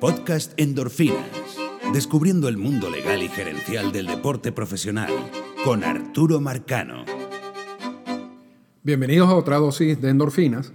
Podcast 0.00 0.52
Endorfinas. 0.60 1.58
Descubriendo 1.92 2.46
el 2.46 2.56
mundo 2.56 2.88
legal 2.88 3.20
y 3.20 3.28
gerencial 3.28 3.90
del 3.90 4.06
deporte 4.06 4.52
profesional 4.52 5.10
con 5.64 5.82
Arturo 5.82 6.40
Marcano. 6.40 7.04
Bienvenidos 8.84 9.28
a 9.28 9.34
otra 9.34 9.56
dosis 9.56 10.00
de 10.00 10.10
endorfinas. 10.10 10.72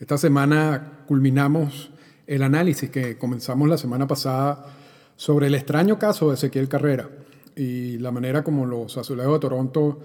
Esta 0.00 0.18
semana 0.18 1.04
culminamos 1.06 1.92
el 2.26 2.42
análisis 2.42 2.90
que 2.90 3.16
comenzamos 3.16 3.68
la 3.68 3.78
semana 3.78 4.08
pasada 4.08 4.66
sobre 5.14 5.46
el 5.46 5.54
extraño 5.54 5.96
caso 5.96 6.30
de 6.30 6.34
Ezequiel 6.34 6.68
Carrera 6.68 7.08
y 7.54 7.98
la 7.98 8.10
manera 8.10 8.42
como 8.42 8.66
los 8.66 8.98
azulejos 8.98 9.34
de 9.34 9.38
Toronto 9.40 10.00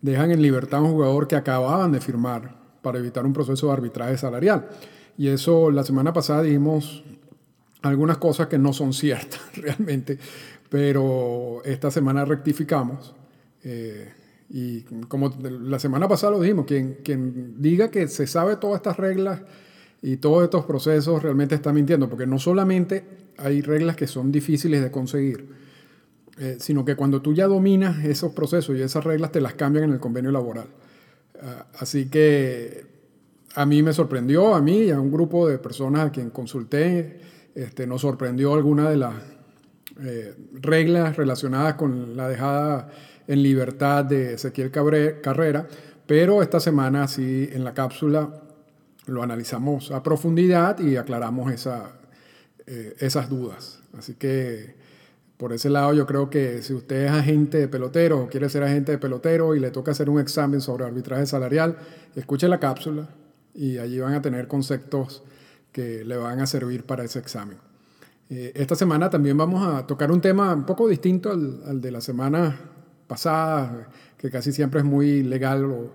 dejan 0.00 0.30
en 0.30 0.42
libertad 0.42 0.78
a 0.78 0.82
un 0.84 0.92
jugador 0.92 1.26
que 1.26 1.34
acababan 1.34 1.90
de 1.90 2.00
firmar 2.00 2.54
para 2.82 3.00
evitar 3.00 3.26
un 3.26 3.32
proceso 3.32 3.66
de 3.66 3.72
arbitraje 3.72 4.16
salarial. 4.16 4.68
Y 5.18 5.26
eso 5.26 5.72
la 5.72 5.82
semana 5.82 6.12
pasada 6.12 6.42
dijimos 6.42 7.02
algunas 7.82 8.18
cosas 8.18 8.46
que 8.48 8.58
no 8.58 8.72
son 8.72 8.92
ciertas 8.92 9.40
realmente, 9.56 10.18
pero 10.68 11.62
esta 11.64 11.90
semana 11.90 12.24
rectificamos. 12.24 13.14
Eh, 13.64 14.12
y 14.50 14.82
como 15.08 15.32
la 15.40 15.78
semana 15.78 16.08
pasada 16.08 16.32
lo 16.32 16.40
dijimos, 16.40 16.66
quien, 16.66 16.98
quien 17.02 17.60
diga 17.60 17.90
que 17.90 18.06
se 18.08 18.26
sabe 18.26 18.56
todas 18.56 18.76
estas 18.76 18.98
reglas 18.98 19.40
y 20.02 20.18
todos 20.18 20.44
estos 20.44 20.66
procesos 20.66 21.22
realmente 21.22 21.54
está 21.54 21.72
mintiendo, 21.72 22.08
porque 22.08 22.26
no 22.26 22.38
solamente 22.38 23.04
hay 23.38 23.62
reglas 23.62 23.96
que 23.96 24.06
son 24.06 24.30
difíciles 24.30 24.82
de 24.82 24.90
conseguir, 24.90 25.46
eh, 26.38 26.56
sino 26.58 26.84
que 26.84 26.96
cuando 26.96 27.22
tú 27.22 27.32
ya 27.32 27.46
dominas 27.46 28.04
esos 28.04 28.32
procesos 28.32 28.76
y 28.76 28.82
esas 28.82 29.04
reglas 29.04 29.32
te 29.32 29.40
las 29.40 29.54
cambian 29.54 29.84
en 29.84 29.92
el 29.92 30.00
convenio 30.00 30.30
laboral. 30.30 30.66
Ah, 31.40 31.66
así 31.78 32.10
que 32.10 32.84
a 33.54 33.64
mí 33.64 33.82
me 33.82 33.92
sorprendió, 33.92 34.54
a 34.54 34.60
mí 34.60 34.84
y 34.84 34.90
a 34.90 35.00
un 35.00 35.10
grupo 35.10 35.48
de 35.48 35.58
personas 35.58 36.08
a 36.08 36.12
quien 36.12 36.30
consulté, 36.30 37.20
este, 37.54 37.86
nos 37.86 38.00
sorprendió 38.00 38.54
alguna 38.54 38.90
de 38.90 38.96
las 38.96 39.14
eh, 40.00 40.34
reglas 40.54 41.16
relacionadas 41.16 41.74
con 41.74 42.16
la 42.16 42.28
dejada 42.28 42.88
en 43.26 43.42
libertad 43.42 44.04
de 44.04 44.34
Ezequiel 44.34 44.70
Carrera, 44.70 45.66
pero 46.06 46.42
esta 46.42 46.60
semana 46.60 47.06
sí 47.08 47.48
en 47.52 47.64
la 47.64 47.74
cápsula 47.74 48.42
lo 49.06 49.22
analizamos 49.22 49.90
a 49.90 50.02
profundidad 50.02 50.78
y 50.80 50.96
aclaramos 50.96 51.52
esa, 51.52 51.92
eh, 52.66 52.94
esas 52.98 53.28
dudas. 53.28 53.80
Así 53.96 54.14
que 54.14 54.74
por 55.36 55.52
ese 55.52 55.70
lado 55.70 55.92
yo 55.92 56.06
creo 56.06 56.30
que 56.30 56.62
si 56.62 56.72
usted 56.72 57.06
es 57.06 57.10
agente 57.10 57.58
de 57.58 57.68
pelotero 57.68 58.22
o 58.22 58.28
quiere 58.28 58.48
ser 58.48 58.62
agente 58.62 58.92
de 58.92 58.98
pelotero 58.98 59.54
y 59.54 59.60
le 59.60 59.70
toca 59.70 59.90
hacer 59.90 60.08
un 60.08 60.20
examen 60.20 60.60
sobre 60.60 60.84
arbitraje 60.84 61.26
salarial, 61.26 61.76
escuche 62.14 62.48
la 62.48 62.60
cápsula 62.60 63.08
y 63.54 63.78
allí 63.78 63.98
van 63.98 64.14
a 64.14 64.22
tener 64.22 64.48
conceptos 64.48 65.22
que 65.72 66.04
le 66.04 66.16
van 66.16 66.40
a 66.40 66.46
servir 66.46 66.84
para 66.84 67.04
ese 67.04 67.18
examen. 67.18 67.58
Eh, 68.30 68.52
esta 68.54 68.76
semana 68.76 69.10
también 69.10 69.36
vamos 69.36 69.66
a 69.66 69.86
tocar 69.86 70.10
un 70.10 70.20
tema 70.20 70.54
un 70.54 70.64
poco 70.64 70.88
distinto 70.88 71.30
al, 71.30 71.80
de 71.80 71.90
la 71.90 72.00
semana 72.00 72.56
pasada, 73.06 73.88
que 74.16 74.30
casi 74.30 74.52
siempre 74.52 74.80
es 74.80 74.86
muy 74.86 75.22
legal. 75.22 75.90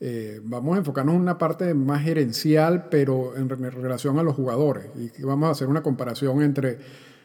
Eh, 0.00 0.40
vamos 0.44 0.76
a 0.76 0.78
enfocarnos 0.78 1.14
en 1.14 1.20
una 1.20 1.38
parte 1.38 1.74
más 1.74 2.02
gerencial, 2.02 2.88
pero 2.90 3.36
en 3.36 3.48
relación 3.48 4.18
a 4.18 4.22
los 4.22 4.34
jugadores. 4.34 4.86
Y 4.96 5.22
vamos 5.22 5.48
a 5.48 5.52
hacer 5.52 5.68
una 5.68 5.82
comparación 5.82 6.42
entre 6.42 6.78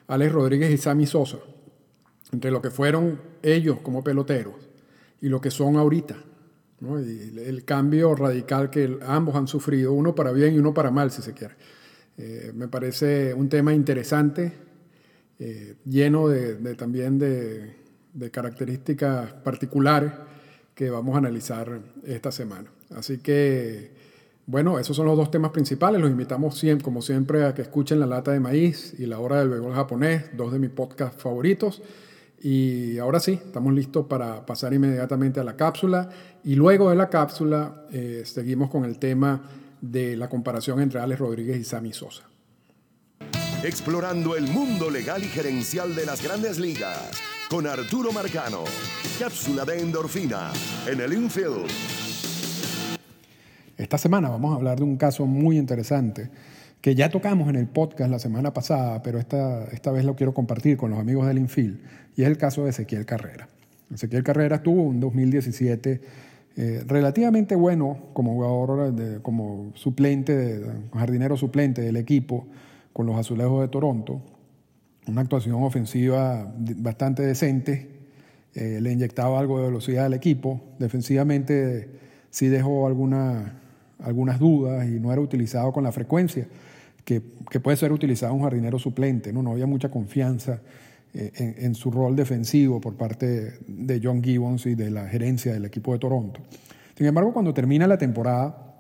Alex 0.08 0.32
Rodríguez 0.32 0.72
y 0.72 0.78
Sammy 0.78 1.06
Sosa, 1.06 1.38
entre 2.32 2.52
lo 2.52 2.62
que 2.62 2.70
fueron 2.70 3.20
ellos 3.44 3.80
como 3.82 4.04
peloteros 4.04 4.56
y 5.22 5.30
lo 5.30 5.42
que 5.42 5.52
son 5.52 5.76
ahorita. 5.76 6.16
Y 6.82 7.40
el 7.40 7.64
cambio 7.66 8.16
radical 8.16 8.70
que 8.70 9.00
ambos 9.06 9.36
han 9.36 9.48
sufrido, 9.48 9.94
uno 9.94 10.14
para 10.14 10.32
bien 10.32 10.56
y 10.56 10.60
uno 10.60 10.74
para 10.74 10.92
mal, 10.92 11.12
si 11.12 11.22
se 11.22 11.34
quiere. 11.34 11.56
Eh, 12.18 12.52
me 12.56 12.68
parece 12.68 13.34
un 13.34 13.50
tema 13.50 13.74
interesante, 13.74 14.54
eh, 15.38 15.76
lleno 15.86 16.30
de, 16.30 16.76
también 16.76 17.20
de, 17.20 17.76
características 18.32 19.34
particulares 19.34 20.14
que 20.74 20.90
vamos 20.90 21.16
a 21.16 21.18
analizar 21.18 21.82
esta 22.06 22.32
semana. 22.32 22.72
Así 22.96 23.18
que, 23.18 23.92
bueno, 24.46 24.80
esos 24.80 24.96
son 24.96 25.06
los 25.06 25.18
dos 25.18 25.32
temas 25.32 25.52
principales. 25.52 26.00
Los 26.00 26.10
invitamos, 26.10 26.58
siempre, 26.58 26.84
como 26.84 27.02
siempre, 27.02 27.44
a 27.44 27.54
que 27.54 27.62
escuchen 27.62 28.00
La 28.00 28.06
Lata 28.06 28.32
de 28.32 28.40
Maíz 28.40 28.94
y 28.98 29.06
La 29.06 29.20
Hora 29.20 29.40
del 29.40 29.50
Béisbol 29.50 29.74
Japonés, 29.74 30.26
dos 30.38 30.54
de 30.54 30.60
mis 30.60 30.70
podcasts 30.70 31.22
favoritos. 31.22 31.82
Y 32.42 32.98
ahora 33.00 33.20
sí, 33.20 33.34
estamos 33.34 33.74
listos 33.74 34.06
para 34.06 34.46
pasar 34.46 34.74
inmediatamente 34.74 35.40
a 35.40 35.44
la 35.44 35.58
cápsula. 35.58 36.10
Y 36.44 36.56
luego 36.56 36.90
de 36.90 36.96
la 36.96 37.10
cápsula, 37.10 37.86
eh, 37.92 38.22
seguimos 38.24 38.70
con 38.70 38.86
el 38.86 39.00
tema 39.00 39.42
de 39.82 40.16
la 40.16 40.30
comparación 40.30 40.82
entre 40.82 41.00
Alex 41.00 41.20
Rodríguez 41.20 41.58
y 41.58 41.64
Sammy 41.64 41.94
Sosa. 41.94 42.24
Explorando 43.64 44.36
el 44.36 44.48
mundo 44.48 44.90
legal 44.90 45.24
y 45.24 45.28
gerencial 45.28 45.96
de 45.96 46.06
las 46.06 46.24
grandes 46.24 46.60
ligas 46.60 47.12
con 47.50 47.68
Arturo 47.68 48.12
Marcano. 48.12 48.64
Cápsula 49.20 49.66
de 49.66 49.80
endorfina 49.80 50.52
en 50.88 51.02
el 51.02 51.14
infield. 51.14 51.68
Esta 53.78 53.98
semana 53.98 54.30
vamos 54.30 54.54
a 54.54 54.56
hablar 54.56 54.78
de 54.78 54.84
un 54.84 54.98
caso 54.98 55.26
muy 55.26 55.58
interesante 55.58 56.30
que 56.82 56.94
ya 56.96 57.10
tocamos 57.10 57.50
en 57.50 57.56
el 57.56 57.68
podcast 57.68 58.12
la 58.12 58.20
semana 58.20 58.54
pasada, 58.54 59.02
pero 59.02 59.18
esta, 59.18 59.66
esta 59.66 59.92
vez 59.92 60.06
lo 60.06 60.16
quiero 60.16 60.34
compartir 60.34 60.78
con 60.78 60.92
los 60.92 61.00
amigos 61.00 61.26
del 61.26 61.40
infield, 61.40 61.80
y 62.16 62.22
es 62.22 62.28
el 62.28 62.38
caso 62.38 62.64
de 62.64 62.70
Ezequiel 62.70 63.08
Carrera. 63.08 63.48
Ezequiel 63.92 64.24
Carrera 64.24 64.62
tuvo 64.62 64.84
un 64.84 65.00
2017 65.00 66.02
eh, 66.58 66.84
relativamente 66.88 67.56
bueno 67.56 67.98
como 68.14 68.34
jugador, 68.34 69.22
como 69.22 69.72
suplente, 69.76 70.64
jardinero 70.94 71.36
suplente 71.36 71.82
del 71.82 71.98
equipo 71.98 72.48
con 72.94 73.06
los 73.06 73.18
Azulejos 73.18 73.62
de 73.62 73.68
Toronto. 73.68 74.22
Una 75.08 75.22
actuación 75.22 75.62
ofensiva 75.64 76.50
bastante 76.78 77.24
decente, 77.24 77.90
eh, 78.54 78.80
le 78.82 78.94
inyectaba 78.94 79.38
algo 79.38 79.60
de 79.60 79.66
velocidad 79.66 80.06
al 80.06 80.14
equipo. 80.14 80.62
Defensivamente 80.80 81.90
sí 82.30 82.48
dejó 82.48 82.88
alguna, 82.88 83.60
algunas 84.00 84.40
dudas 84.40 84.88
y 84.88 85.00
no 85.00 85.12
era 85.12 85.20
utilizado 85.22 85.74
con 85.74 85.84
la 85.84 85.92
frecuencia 85.92 86.48
que, 87.04 87.22
que 87.50 87.60
puede 87.60 87.76
ser 87.76 87.92
utilizado 87.92 88.34
un 88.34 88.44
jardinero 88.44 88.80
suplente. 88.80 89.34
No, 89.34 89.44
no 89.44 89.52
había 89.52 89.68
mucha 89.68 89.92
confianza 89.92 90.62
eh, 91.18 91.32
en, 91.60 91.76
su 91.76 91.92
rol 91.92 92.14
defensivo 92.14 92.82
por 92.82 92.98
parte 92.98 93.54
de 93.66 94.02
John 94.04 94.22
Gibbons 94.22 94.66
y 94.66 94.76
de 94.76 94.92
la 94.92 95.08
gerencia 95.08 95.54
del 95.54 95.64
equipo 95.64 95.94
de 95.94 96.00
Toronto. 96.00 96.42
Sin 96.98 97.08
embargo, 97.08 97.32
cuando 97.32 97.54
termina 97.54 97.88
la 97.88 97.98
temporada 97.98 98.76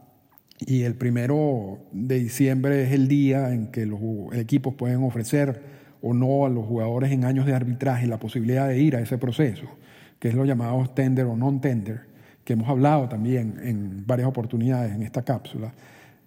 y 0.59 0.81
el 0.81 0.95
primero 0.95 1.79
de 1.93 2.19
diciembre 2.19 2.83
es 2.83 2.91
el 2.91 3.07
día 3.07 3.53
en 3.53 3.67
que 3.67 3.85
los 3.85 4.01
equipos 4.33 4.73
pueden 4.75 5.01
ofrecer 5.03 5.61
o 6.01 6.13
no 6.13 6.45
a 6.45 6.49
los 6.49 6.65
jugadores 6.65 7.13
en 7.13 7.23
años 7.23 7.45
de 7.45 7.53
arbitraje 7.53 8.05
la 8.05 8.19
posibilidad 8.19 8.67
de 8.67 8.79
ir 8.79 8.97
a 8.97 8.99
ese 8.99 9.17
proceso, 9.17 9.67
que 10.19 10.27
es 10.27 10.35
lo 10.35 10.43
llamado 10.43 10.85
tender 10.93 11.27
o 11.27 11.37
non-tender, 11.37 12.01
que 12.43 12.51
hemos 12.51 12.67
hablado 12.67 13.07
también 13.07 13.61
en 13.63 14.05
varias 14.05 14.27
oportunidades 14.27 14.93
en 14.93 15.03
esta 15.03 15.23
cápsula, 15.23 15.73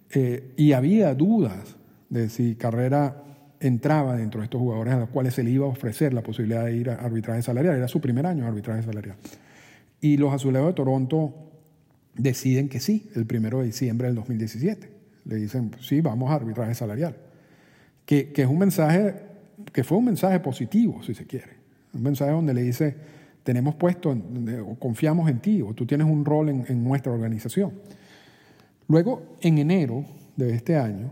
eh, 0.09 0.53
y 0.57 0.71
había 0.71 1.13
dudas 1.13 1.75
de 2.09 2.29
si 2.29 2.55
Carrera 2.55 3.28
entraba 3.59 4.15
dentro 4.15 4.41
de 4.41 4.45
estos 4.45 4.59
jugadores 4.59 4.93
a 4.93 4.99
los 4.99 5.09
cuales 5.09 5.33
se 5.33 5.43
le 5.43 5.51
iba 5.51 5.65
a 5.65 5.69
ofrecer 5.69 6.13
la 6.13 6.21
posibilidad 6.21 6.65
de 6.65 6.75
ir 6.75 6.89
a 6.89 6.95
arbitraje 6.95 7.41
salarial. 7.41 7.75
Era 7.75 7.87
su 7.87 7.99
primer 7.99 8.25
año 8.25 8.43
de 8.43 8.49
arbitraje 8.49 8.83
salarial. 8.83 9.15
Y 10.01 10.17
los 10.17 10.33
azulejos 10.33 10.69
de 10.69 10.73
Toronto 10.73 11.33
deciden 12.15 12.69
que 12.69 12.79
sí, 12.79 13.09
el 13.15 13.25
primero 13.25 13.59
de 13.59 13.65
diciembre 13.65 14.07
del 14.07 14.15
2017. 14.15 14.89
Le 15.25 15.35
dicen, 15.35 15.71
sí, 15.81 16.01
vamos 16.01 16.31
a 16.31 16.35
arbitraje 16.35 16.73
salarial. 16.73 17.15
Que, 18.05 18.31
que, 18.31 18.43
es 18.43 18.47
un 18.47 18.57
mensaje, 18.57 19.15
que 19.71 19.83
fue 19.83 19.97
un 19.97 20.05
mensaje 20.05 20.39
positivo, 20.39 21.03
si 21.03 21.13
se 21.13 21.25
quiere. 21.25 21.59
Un 21.93 22.03
mensaje 22.03 22.31
donde 22.31 22.53
le 22.53 22.63
dice, 22.63 22.95
tenemos 23.43 23.75
puesto, 23.75 24.11
o 24.11 24.75
confiamos 24.75 25.29
en 25.29 25.39
ti, 25.39 25.61
o 25.61 25.73
tú 25.73 25.85
tienes 25.85 26.07
un 26.07 26.25
rol 26.25 26.49
en, 26.49 26.65
en 26.67 26.83
nuestra 26.83 27.11
organización. 27.11 27.73
Luego, 28.87 29.37
en 29.41 29.59
enero 29.59 30.05
de 30.35 30.55
este 30.55 30.77
año, 30.77 31.11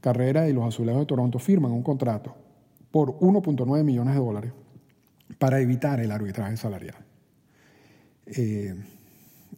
Carrera 0.00 0.48
y 0.48 0.52
los 0.52 0.64
Azulejos 0.64 1.00
de 1.00 1.06
Toronto 1.06 1.38
firman 1.38 1.72
un 1.72 1.82
contrato 1.82 2.34
por 2.90 3.18
1.9 3.18 3.84
millones 3.84 4.14
de 4.14 4.20
dólares 4.20 4.52
para 5.38 5.60
evitar 5.60 6.00
el 6.00 6.10
arbitraje 6.10 6.56
salarial. 6.56 6.96
Eh, 8.26 8.74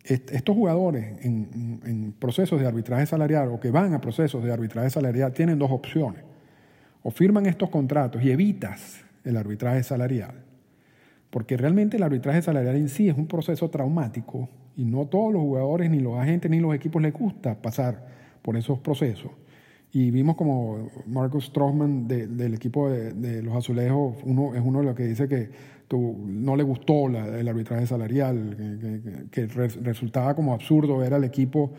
estos 0.05 0.57
jugadores 0.57 1.25
en, 1.25 2.15
procesos 2.19 2.61
de 2.61 2.67
arbitraje 2.67 3.07
salarial 3.07 3.49
o 3.49 3.61
que 3.61 3.71
van 3.71 3.93
a 3.93 4.01
procesos 4.01 4.43
de 4.43 4.53
arbitraje 4.53 4.91
salarial 4.91 5.33
tienen 5.33 5.59
dos 5.59 5.71
opciones. 5.71 6.23
O 7.03 7.11
firman 7.11 7.47
estos 7.47 7.71
contratos 7.71 8.23
y 8.23 8.31
evitas 8.31 9.03
el 9.25 9.37
arbitraje 9.37 9.83
salarial, 9.83 10.35
porque 11.31 11.57
realmente 11.57 11.97
el 11.97 12.03
arbitraje 12.03 12.43
salarial 12.43 12.77
en 12.77 12.89
sí 12.89 13.09
es 13.09 13.17
un 13.17 13.27
proceso 13.27 13.69
traumático 13.69 14.49
y 14.77 14.85
no 14.85 15.07
todos 15.07 15.33
los 15.33 15.43
jugadores, 15.43 15.91
ni 15.91 16.01
los 16.01 16.19
agentes, 16.19 16.51
ni 16.51 16.61
los 16.61 16.75
equipos 16.75 17.03
les 17.03 17.13
gusta 17.13 17.55
pasar 17.61 18.07
por 18.43 18.57
esos 18.57 18.79
procesos. 18.79 19.31
Y 19.93 20.11
vimos 20.11 20.37
como 20.37 20.89
Marcus 21.07 21.47
Stroman 21.47 22.07
del 22.07 22.55
equipo 22.55 22.89
de, 22.89 23.43
los 23.43 23.57
azulejos, 23.57 24.17
uno, 24.25 24.55
es 24.55 24.63
uno 24.65 24.81
de 24.81 24.85
los 24.85 24.95
que 24.95 25.05
dice 25.05 25.29
que 25.29 25.51
no 25.99 26.55
le 26.55 26.63
gustó 26.63 27.09
el 27.09 27.49
arbitraje 27.49 27.87
salarial, 27.87 29.29
que, 29.33 29.47
resultaba 29.47 30.35
como 30.35 30.55
absurdo 30.55 30.99
ver 30.99 31.15
al 31.15 31.25
equipo 31.25 31.73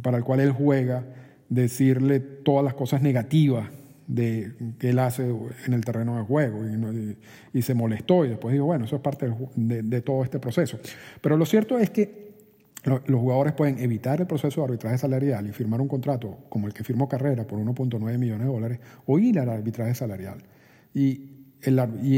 para 0.00 0.16
el 0.16 0.24
cual 0.24 0.40
él 0.40 0.52
juega 0.52 1.04
decirle 1.48 2.18
todas 2.18 2.64
las 2.64 2.74
cosas 2.74 3.02
negativas 3.02 3.68
de, 4.08 4.52
que 4.78 4.90
él 4.90 4.98
hace 4.98 5.32
en 5.66 5.72
el 5.74 5.84
terreno 5.84 6.16
de 6.16 6.24
juego 6.24 6.64
y, 6.66 7.16
y, 7.56 7.62
se 7.62 7.74
molestó 7.74 8.24
y 8.24 8.30
después 8.30 8.52
dijo, 8.52 8.64
bueno, 8.64 8.86
eso 8.86 8.96
es 8.96 9.02
parte 9.02 9.32
de, 9.54 9.82
de, 9.82 10.00
todo 10.00 10.24
este 10.24 10.40
proceso. 10.40 10.78
Pero 11.20 11.36
lo 11.36 11.46
cierto 11.46 11.78
es 11.78 11.90
que 11.90 12.31
los 12.84 13.20
jugadores 13.20 13.52
pueden 13.52 13.78
evitar 13.78 14.20
el 14.20 14.26
proceso 14.26 14.60
de 14.60 14.64
arbitraje 14.66 14.98
salarial 14.98 15.46
y 15.46 15.52
firmar 15.52 15.80
un 15.80 15.88
contrato 15.88 16.38
como 16.48 16.66
el 16.66 16.74
que 16.74 16.82
firmó 16.82 17.08
Carrera 17.08 17.46
por 17.46 17.58
1.9 17.60 18.18
millones 18.18 18.46
de 18.46 18.52
dólares 18.52 18.80
o 19.06 19.18
ir 19.18 19.38
al 19.38 19.48
arbitraje 19.48 19.94
salarial. 19.94 20.38
Y, 20.94 21.28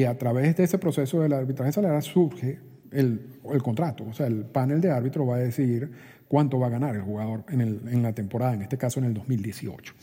a 0.06 0.14
través 0.16 0.56
de 0.56 0.64
ese 0.64 0.78
proceso 0.78 1.20
del 1.20 1.34
arbitraje 1.34 1.70
salarial 1.72 2.02
surge 2.02 2.58
el, 2.90 3.20
el, 3.52 3.62
contrato. 3.62 4.05
O 4.05 4.14
sea, 4.14 4.26
el 4.26 4.46
panel 4.46 4.81
de 4.81 4.90
árbitro 4.90 5.26
va 5.26 5.37
a 5.37 5.38
decidir 5.38 5.90
cuánto 6.28 6.58
va 6.58 6.69
a 6.69 6.70
ganar 6.70 6.96
el 6.96 7.02
jugador 7.02 7.44
en, 7.49 7.60
el, 7.60 7.81
en 7.88 8.02
la 8.02 8.14
temporada, 8.14 8.55
en 8.55 8.62
este 8.62 8.78
caso 8.78 9.00
en 9.00 9.06
el 9.06 9.14
2018. 9.14 9.94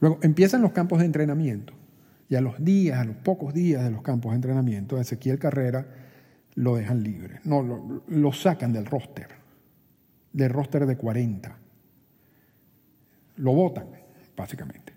Luego 0.00 0.18
empiezan 0.22 0.60
los 0.60 0.72
campos 0.72 0.98
de 0.98 1.06
entrenamiento 1.06 1.72
y 2.28 2.34
a 2.34 2.40
los 2.40 2.62
días, 2.62 2.98
a 2.98 3.04
los 3.04 3.16
pocos 3.16 3.54
días 3.54 3.84
de 3.84 3.90
los 3.90 4.02
campos 4.02 4.32
de 4.32 4.36
entrenamiento, 4.36 4.98
Ezequiel 4.98 5.38
Carrera 5.38 5.86
lo 6.54 6.76
dejan 6.76 7.02
libre, 7.02 7.40
no, 7.44 7.62
lo, 7.62 8.02
lo 8.08 8.32
sacan 8.32 8.72
del 8.72 8.86
roster, 8.86 9.28
del 10.34 10.50
roster 10.50 10.84
de 10.84 10.96
40. 10.98 11.56
Lo 13.36 13.52
votan, 13.52 13.86
básicamente. 14.36 14.92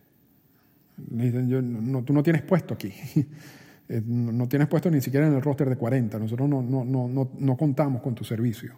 Le 1.12 1.24
dicen, 1.26 1.48
yo, 1.48 2.04
tú 2.04 2.12
no 2.12 2.22
tienes 2.22 2.42
puesto 2.42 2.74
aquí. 2.74 2.94
Eh, 3.90 4.02
no 4.06 4.50
tienes 4.50 4.68
puesto 4.68 4.92
ni 4.92 5.00
siquiera 5.00 5.28
en 5.28 5.34
el 5.34 5.42
roster 5.42 5.70
de 5.70 5.78
40. 5.78 6.20
Nosotros 6.20 6.50
no, 6.50 6.62
no, 6.62 6.84
no, 6.84 7.30
no 7.40 7.56
contamos 7.56 8.02
con 8.02 8.16
tu 8.16 8.26
servicio. 8.26 8.74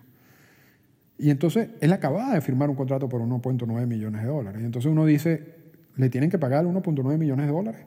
Y 1.17 1.31
entonces 1.31 1.69
él 1.81 1.91
acababa 1.91 2.35
de 2.35 2.41
firmar 2.41 2.69
un 2.69 2.75
contrato 2.75 3.09
por 3.09 3.19
1.9 3.19 3.87
millones 3.87 4.21
de 4.21 4.27
dólares. 4.27 4.61
Y 4.61 4.65
entonces 4.65 4.91
uno 4.91 5.07
dice, 5.07 5.59
¿Le 5.99 6.09
tienen 6.09 6.29
que 6.29 6.39
pagar 6.39 6.63
1.9 6.63 7.17
millones 7.17 7.45
de 7.45 7.51
dólares? 7.51 7.81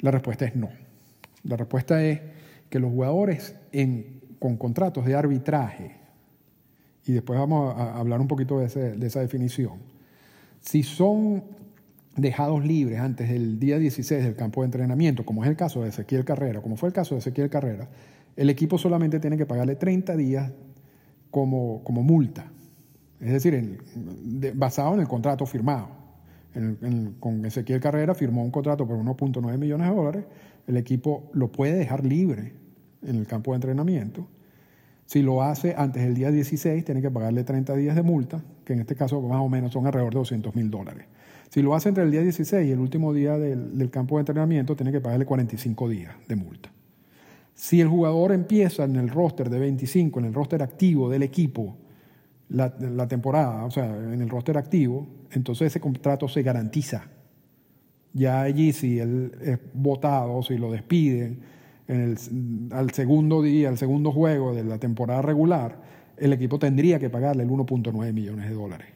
La 0.00 0.10
respuesta 0.10 0.44
es 0.44 0.54
no. 0.54 0.68
La 1.44 1.56
respuesta 1.56 2.04
es 2.04 2.20
que 2.68 2.78
los 2.78 2.90
jugadores 2.90 3.56
con 4.38 4.58
contratos 4.58 5.06
de 5.06 5.14
arbitraje, 5.14 5.96
y 7.06 7.12
después 7.12 7.38
vamos 7.38 7.74
a 7.76 7.98
hablar 7.98 8.20
un 8.20 8.28
poquito 8.28 8.58
de, 8.58 8.68
de 8.96 9.06
esa 9.06 9.20
definición, 9.20 9.78
si 10.60 10.82
son 10.82 11.44
dejados 12.16 12.64
libres 12.64 12.98
antes 12.98 13.28
del 13.28 13.58
día 13.58 13.78
16 13.78 14.24
del 14.24 14.34
campo 14.34 14.62
de 14.62 14.66
entrenamiento, 14.66 15.24
como 15.24 15.44
es 15.44 15.50
el 15.50 15.56
caso 15.56 15.82
de 15.82 15.90
Ezequiel 15.90 16.24
Carrera, 16.24 16.60
como 16.60 16.76
fue 16.76 16.88
el 16.88 16.92
caso 16.92 17.14
de 17.14 17.20
Ezequiel 17.20 17.50
Carrera, 17.50 17.88
el 18.36 18.50
equipo 18.50 18.78
solamente 18.78 19.20
tiene 19.20 19.36
que 19.36 19.46
pagarle 19.46 19.76
30 19.76 20.16
días 20.16 20.52
como, 21.30 21.82
como 21.84 22.02
multa, 22.02 22.50
es 23.20 23.32
decir, 23.32 23.80
basado 24.54 24.94
en 24.94 25.00
el 25.00 25.08
contrato 25.08 25.46
firmado 25.46 25.96
con 27.20 27.44
Ezequiel 27.44 27.80
Carrera 27.80 28.14
firmó 28.14 28.42
un 28.42 28.50
contrato 28.50 28.86
por 28.86 28.96
1.9 28.96 29.58
millones 29.58 29.88
de 29.88 29.94
dólares. 29.94 30.24
El 30.66 30.76
equipo 30.76 31.30
lo 31.34 31.52
puede 31.52 31.74
dejar 31.74 32.04
libre 32.04 32.54
en 33.02 33.16
el 33.16 33.26
campo 33.26 33.52
de 33.52 33.56
entrenamiento. 33.56 34.26
Si 35.06 35.22
lo 35.22 35.42
hace 35.42 35.74
antes 35.76 36.02
del 36.02 36.14
día 36.14 36.32
16, 36.32 36.84
tiene 36.84 37.00
que 37.00 37.10
pagarle 37.10 37.44
30 37.44 37.76
días 37.76 37.94
de 37.94 38.02
multa, 38.02 38.42
que 38.64 38.72
en 38.72 38.80
este 38.80 38.96
caso 38.96 39.20
más 39.22 39.40
o 39.40 39.48
menos 39.48 39.72
son 39.72 39.86
alrededor 39.86 40.12
de 40.12 40.18
200 40.18 40.54
mil 40.56 40.68
dólares. 40.68 41.06
Si 41.48 41.62
lo 41.62 41.76
hace 41.76 41.88
entre 41.88 42.02
el 42.02 42.10
día 42.10 42.22
16 42.22 42.66
y 42.66 42.72
el 42.72 42.80
último 42.80 43.14
día 43.14 43.38
del, 43.38 43.88
campo 43.90 44.16
de 44.16 44.22
entrenamiento, 44.22 44.74
tiene 44.74 44.90
que 44.90 45.00
pagarle 45.00 45.24
45 45.24 45.88
días 45.88 46.12
de 46.26 46.34
multa. 46.34 46.72
Si 47.54 47.80
el 47.80 47.88
jugador 47.88 48.32
empieza 48.32 48.82
en 48.82 48.96
el 48.96 49.08
roster 49.08 49.48
de 49.48 49.60
25, 49.60 50.18
en 50.18 50.26
el 50.26 50.34
roster 50.34 50.62
activo 50.62 51.08
del 51.08 51.22
equipo, 51.22 51.76
la, 52.48 53.08
temporada, 53.08 53.64
o 53.64 53.70
sea, 53.70 53.86
en 53.86 54.20
el 54.20 54.28
roster 54.28 54.58
activo, 54.58 55.06
entonces 55.30 55.68
ese 55.68 55.80
contrato 55.80 56.26
se 56.28 56.42
garantiza. 56.42 57.04
Ya 58.12 58.42
allí, 58.42 58.72
si 58.72 58.98
él 58.98 59.32
es 59.40 59.58
votado, 59.72 60.42
si 60.42 60.58
lo 60.58 60.72
despiden 60.72 61.40
en 61.88 62.00
el, 62.00 62.72
al 62.72 62.90
segundo 62.90 63.42
día, 63.42 63.68
al 63.68 63.78
segundo 63.78 64.12
juego 64.12 64.54
de 64.54 64.64
la 64.64 64.78
temporada 64.78 65.22
regular, 65.22 65.80
el 66.16 66.32
equipo 66.32 66.58
tendría 66.58 66.98
que 66.98 67.10
pagarle 67.10 67.42
el 67.42 67.50
1.9 67.50 68.12
millones 68.12 68.48
de 68.48 68.54
dólares. 68.54 68.88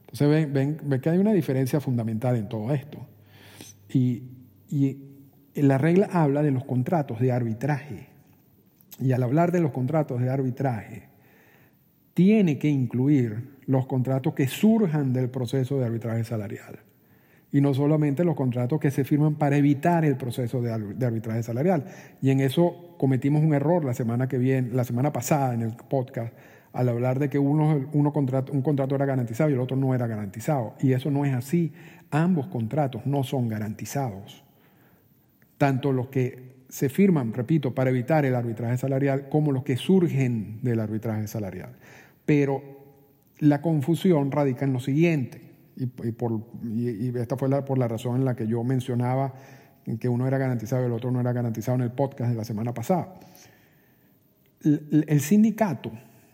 Entonces 0.00 0.28
ven, 0.28 0.52
ven, 0.52 0.80
ven, 0.84 1.00
que 1.00 1.10
hay 1.10 1.18
una 1.18 1.32
diferencia 1.32 1.80
fundamental 1.80 2.36
en 2.36 2.48
todo 2.48 2.72
esto. 2.72 2.98
Y, 3.88 4.22
y 4.70 4.98
la 5.54 5.78
regla 5.78 6.08
habla 6.12 6.42
de 6.42 6.50
los 6.50 6.64
contratos 6.64 7.20
de 7.20 7.32
arbitraje. 7.32 8.08
Y 9.00 9.12
al 9.12 9.22
hablar 9.22 9.52
de 9.52 9.60
los 9.60 9.72
contratos 9.72 10.20
de 10.20 10.30
arbitraje, 10.30 11.08
tiene 12.14 12.58
que 12.58 12.68
incluir 12.68 13.54
los 13.66 13.86
contratos 13.86 14.34
que 14.34 14.46
surjan 14.46 15.12
del 15.12 15.30
proceso 15.30 15.78
de 15.78 15.86
arbitraje 15.86 16.24
salarial. 16.24 16.78
Y 17.54 17.60
no 17.60 17.72
solamente 17.72 18.24
los 18.24 18.34
contratos 18.34 18.80
que 18.80 18.90
se 18.90 19.04
firman 19.04 19.36
para 19.36 19.56
evitar 19.56 20.04
el 20.04 20.16
proceso 20.16 20.60
de, 20.60 20.72
arbitraje 20.72 21.44
salarial. 21.44 21.84
Y 22.20 22.30
en 22.30 22.40
eso 22.40 22.96
cometimos 22.98 23.44
un 23.44 23.54
error 23.54 23.84
la 23.84 23.94
semana 23.94 24.26
que 24.26 24.38
viene, 24.38 24.70
la 24.72 24.82
semana 24.82 25.12
pasada 25.12 25.54
en 25.54 25.62
el 25.62 25.76
podcast, 25.76 26.34
al 26.72 26.88
hablar 26.88 27.20
de 27.20 27.30
que 27.30 27.38
uno, 27.38 27.88
uno 27.92 28.12
un 28.12 28.62
contrato 28.62 28.94
era 28.96 29.06
garantizado 29.06 29.50
y 29.50 29.52
el 29.52 29.60
otro 29.60 29.76
no 29.76 29.94
era 29.94 30.08
garantizado. 30.08 30.74
Y 30.80 30.94
eso 30.94 31.12
no 31.12 31.24
es 31.24 31.32
así. 31.32 31.72
Ambos 32.10 32.48
contratos 32.48 33.06
no 33.06 33.22
son 33.22 33.46
garantizados. 33.46 34.42
Tanto 35.56 35.92
los 35.92 36.08
que 36.08 36.54
se 36.68 36.88
firman, 36.88 37.34
repito, 37.34 37.72
para 37.72 37.90
evitar 37.90 38.24
el 38.24 38.34
arbitraje 38.34 38.78
salarial 38.78 39.28
como 39.28 39.52
los 39.52 39.62
que 39.62 39.76
surgen 39.76 40.58
del 40.62 40.80
arbitraje 40.80 41.28
salarial. 41.28 41.76
Pero 42.26 42.62
la 43.38 43.62
confusión 43.62 44.32
radica 44.32 44.64
en 44.64 44.72
lo 44.72 44.80
siguiente, 44.80 45.53
y, 45.76 47.16
esta 47.18 47.36
fue 47.36 47.48
por 47.64 47.78
la 47.78 47.88
razón 47.88 48.16
en 48.16 48.24
la 48.24 48.34
que 48.34 48.46
yo 48.46 48.62
mencionaba 48.64 49.34
que 49.98 50.08
uno 50.08 50.26
era 50.26 50.38
garantizado 50.38 50.82
y 50.82 50.86
el 50.86 50.92
otro 50.92 51.10
no 51.10 51.20
era 51.20 51.32
garantizado 51.32 51.76
en 51.76 51.82
el 51.82 51.90
podcast 51.90 52.30
de 52.30 52.36
la 52.36 52.44
semana 52.44 52.72
pasada. 52.72 53.14
El, 54.62 55.20
sindicato, 55.20 55.90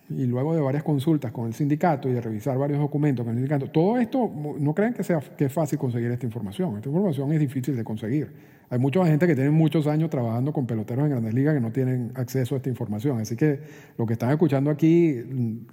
y 0.09 0.25
luego 0.25 0.55
de 0.55 0.61
varias 0.61 0.85
consultas 0.85 1.33
con 1.33 1.49
el 1.49 1.55
sindicato 1.55 2.09
y 2.09 2.13
de 2.13 2.21
revisar 2.21 2.57
varios 2.57 2.79
documentos 2.79 3.25
con 3.25 3.33
el 3.33 3.39
sindicato, 3.39 3.71
todo 3.73 3.99
esto, 3.99 4.31
no 4.59 4.73
crean 4.73 4.95
que, 4.95 5.03
sea, 5.03 5.21
que 5.21 5.47
es 5.47 5.53
fácil 5.53 5.81
conseguir 5.81 6.13
esta 6.13 6.27
información. 6.27 6.77
Esta 6.77 6.89
información 6.89 7.33
es 7.33 7.41
difícil 7.41 7.75
de 7.75 7.83
conseguir. 7.83 8.33
Hay 8.69 8.79
mucha 8.79 9.05
gente 9.05 9.27
que 9.27 9.35
tiene 9.35 9.51
muchos 9.51 9.89
años 9.89 10.11
trabajando 10.11 10.53
con 10.53 10.65
peloteros 10.65 11.05
en 11.05 11.11
grandes 11.11 11.35
ligas 11.35 11.55
que 11.55 11.61
no 11.61 11.73
tienen 11.73 12.13
acceso 12.15 12.55
a 12.55 12.59
esta 12.59 12.69
información. 12.69 13.19
Así 13.19 13.35
que 13.35 13.59
lo 13.99 14.07
que 14.07 14.13
están 14.13 14.31
escuchando 14.31 14.71
aquí 14.71 15.25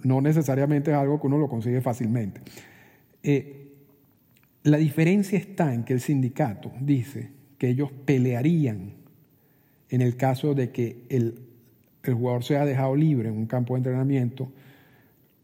no 0.01 0.19
necesariamente 0.19 0.89
es 0.89 0.97
algo 0.97 1.21
que 1.21 1.27
uno 1.27 1.37
lo 1.37 1.47
consigue 1.47 1.79
fácilmente. 1.79 2.41
Eh, 3.29 3.73
la 4.63 4.77
diferencia 4.77 5.37
está 5.37 5.73
en 5.73 5.83
que 5.83 5.91
el 5.91 5.99
sindicato 5.99 6.71
dice 6.79 7.29
que 7.57 7.67
ellos 7.67 7.91
pelearían 8.05 8.93
en 9.89 10.01
el 10.01 10.15
caso 10.15 10.53
de 10.53 10.71
que 10.71 11.03
el, 11.09 11.41
el 12.03 12.13
jugador 12.13 12.45
sea 12.45 12.63
dejado 12.63 12.95
libre 12.95 13.27
en 13.27 13.35
un 13.35 13.45
campo 13.45 13.73
de 13.73 13.79
entrenamiento 13.79 14.49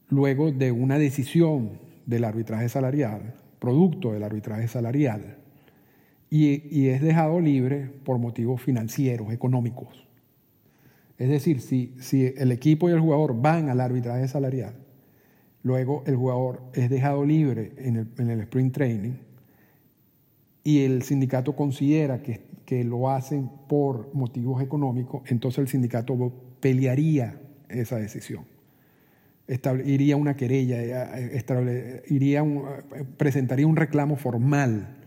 luego 0.07 0.53
de 0.53 0.71
una 0.71 0.97
decisión 0.97 1.71
del 2.05 2.23
arbitraje 2.23 2.69
salarial, 2.69 3.33
producto 3.59 4.13
del 4.13 4.23
arbitraje 4.23 4.69
salarial 4.69 5.39
y, 6.29 6.87
es 6.87 7.01
dejado 7.01 7.41
libre 7.41 7.89
por 8.05 8.17
motivos 8.17 8.61
financieros, 8.61 9.33
económicos. 9.33 10.07
Es 11.17 11.27
decir, 11.27 11.59
si, 11.59 11.93
si 11.99 12.33
el 12.37 12.53
equipo 12.53 12.89
y 12.89 12.93
el 12.93 13.01
jugador 13.01 13.41
van 13.41 13.67
al 13.67 13.81
arbitraje 13.81 14.29
salarial, 14.29 14.82
luego 15.63 16.03
el 16.05 16.15
jugador 16.15 16.61
es 16.73 16.89
dejado 16.89 17.25
libre 17.25 17.71
en 17.77 17.95
el, 17.95 18.07
en 18.17 18.29
el 18.29 18.41
sprint 18.41 18.73
training 18.73 19.13
y 20.63 20.83
el 20.83 21.01
sindicato 21.03 21.55
considera 21.55 22.21
que, 22.21 22.41
que 22.65 22.83
lo 22.83 23.09
hacen 23.09 23.49
por 23.67 24.13
motivos 24.13 24.61
económicos, 24.61 25.23
entonces 25.25 25.59
el 25.59 25.67
sindicato 25.67 26.31
pelearía 26.59 27.39
esa 27.69 27.97
decisión. 27.97 28.45
iría 29.85 30.15
una 30.15 30.35
querella, 30.35 30.81
eh, 30.81 32.03
iría 32.07 32.41
eh, 32.41 33.03
presentaría 33.17 33.67
un 33.67 33.75
reclamo 33.75 34.15
formal 34.15 34.97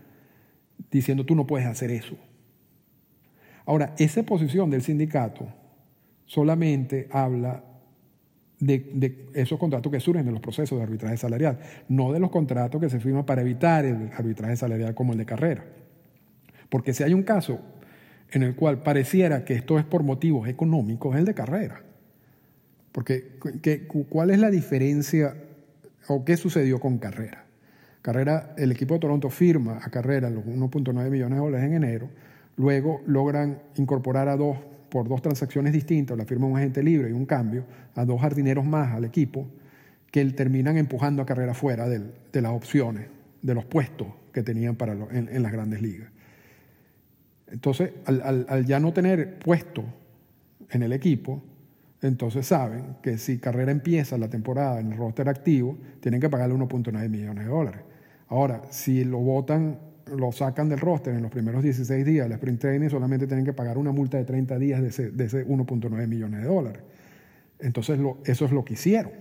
diciendo 0.91 1.25
tú 1.25 1.35
no 1.35 1.47
puedes 1.47 1.67
hacer 1.67 1.91
eso. 1.91 2.15
Ahora, 3.65 3.95
esa 3.97 4.23
posición 4.23 4.69
del 4.69 4.81
sindicato 4.81 5.47
solamente 6.25 7.07
habla 7.11 7.63
de, 8.59 9.29
esos 9.33 9.59
contratos 9.59 9.91
que 9.91 9.99
surgen 9.99 10.25
de 10.25 10.31
los 10.31 10.41
procesos 10.41 10.77
de 10.77 10.83
arbitraje 10.83 11.17
salarial, 11.17 11.59
no 11.89 12.11
de 12.11 12.19
los 12.19 12.31
contratos 12.31 12.81
que 12.81 12.89
se 12.89 12.99
firman 12.99 13.25
para 13.25 13.41
evitar 13.41 13.85
el 13.85 14.11
arbitraje 14.15 14.55
salarial 14.55 14.95
como 14.95 15.13
el 15.13 15.19
de 15.19 15.25
carrera. 15.25 15.65
Porque 16.69 16.93
si 16.93 17.03
hay 17.03 17.13
un 17.13 17.23
caso 17.23 17.59
en 18.31 18.43
el 18.43 18.55
cual 18.55 18.83
pareciera 18.83 19.45
que 19.45 19.53
esto 19.53 19.79
es 19.79 19.85
por 19.85 20.03
motivos 20.03 20.47
económicos, 20.47 21.13
es 21.15 21.19
el 21.19 21.25
de 21.25 21.33
carrera. 21.33 21.81
Porque 22.91 23.37
¿cuál 24.09 24.31
es 24.31 24.39
la 24.39 24.49
diferencia 24.49 25.35
o 26.07 26.25
qué 26.25 26.35
sucedió 26.35 26.79
con 26.79 26.97
carrera? 26.97 27.45
Carrera, 28.01 28.55
el 28.57 28.71
equipo 28.71 28.95
de 28.95 29.01
Toronto 29.01 29.29
firma 29.29 29.79
a 29.83 29.89
Carrera 29.89 30.29
los 30.29 30.45
1.9 30.45 31.09
millones 31.09 31.37
de 31.37 31.43
dólares 31.43 31.67
en 31.67 31.73
enero, 31.73 32.09
luego 32.55 33.01
logran 33.05 33.59
incorporar 33.75 34.29
a 34.29 34.37
dos, 34.37 34.57
por 34.89 35.07
dos 35.07 35.21
transacciones 35.21 35.73
distintas, 35.73 36.17
la 36.17 36.25
firma 36.25 36.47
un 36.47 36.57
agente 36.57 36.83
libre 36.83 37.09
y 37.09 37.13
un 37.13 37.25
cambio, 37.25 37.65
a 37.95 38.05
dos 38.05 38.21
jardineros 38.21 38.65
más 38.65 38.93
al 38.95 39.05
equipo, 39.05 39.47
que 40.11 40.23
terminan 40.25 40.77
empujando 40.77 41.21
a 41.21 41.25
Carrera 41.25 41.53
fuera 41.53 41.87
de, 41.87 42.01
las 42.41 42.51
opciones, 42.51 43.07
de 43.41 43.53
los 43.53 43.65
puestos 43.65 44.07
que 44.31 44.43
tenían 44.43 44.75
para 44.75 44.93
en, 44.93 45.43
las 45.43 45.51
grandes 45.51 45.81
ligas. 45.81 46.09
Entonces, 47.47 47.91
al, 48.05 48.65
ya 48.65 48.79
no 48.79 48.93
tener 48.93 49.39
puesto 49.39 49.83
en 50.69 50.83
el 50.83 50.93
equipo, 50.93 51.41
entonces 52.01 52.45
saben 52.45 52.97
que 53.01 53.17
si 53.17 53.39
Carrera 53.39 53.71
empieza 53.71 54.17
la 54.17 54.29
temporada 54.29 54.79
en 54.79 54.91
el 54.91 54.97
roster 54.97 55.29
activo, 55.29 55.77
tienen 55.99 56.21
que 56.21 56.29
pagarle 56.29 56.55
1.9 56.55 57.09
millones 57.09 57.45
de 57.45 57.49
dólares. 57.49 57.81
Ahora, 58.27 58.61
si 58.69 59.03
lo 59.03 59.19
votan, 59.19 59.79
lo 60.15 60.31
sacan 60.31 60.69
del 60.69 60.79
roster 60.79 61.13
en 61.13 61.21
los 61.21 61.31
primeros 61.31 61.63
16 61.63 62.05
días 62.05 62.25
del 62.25 62.33
sprint 62.33 62.59
training, 62.59 62.89
solamente 62.89 63.27
tienen 63.27 63.45
que 63.45 63.53
pagar 63.53 63.77
una 63.77 63.91
multa 63.91 64.17
de 64.17 64.25
30 64.25 64.57
días 64.59 64.81
de 64.81 64.89
ese, 64.89 65.11
de 65.11 65.25
ese 65.25 65.47
1.9 65.47 66.07
millones 66.07 66.41
de 66.41 66.47
dólares. 66.47 66.81
Entonces, 67.59 67.99
eso 68.25 68.45
es 68.45 68.51
lo 68.51 68.63
que 68.63 68.73
hicieron. 68.73 69.11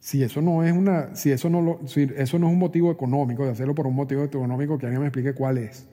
Si 0.00 0.22
eso 0.22 0.40
no 0.40 0.64
es 0.64 0.72
una, 0.72 1.14
si 1.14 1.30
eso 1.30 1.50
no 1.50 1.60
lo, 1.60 1.86
si 1.86 2.10
eso 2.16 2.38
no 2.38 2.46
es 2.46 2.52
un 2.52 2.58
motivo 2.58 2.90
económico, 2.90 3.44
de 3.44 3.52
hacerlo 3.52 3.74
por 3.74 3.86
un 3.86 3.94
motivo 3.94 4.24
económico, 4.24 4.78
que 4.78 4.86
alguien 4.86 5.02
me 5.02 5.08
explique 5.08 5.34
cuál 5.34 5.58
es. 5.58 5.86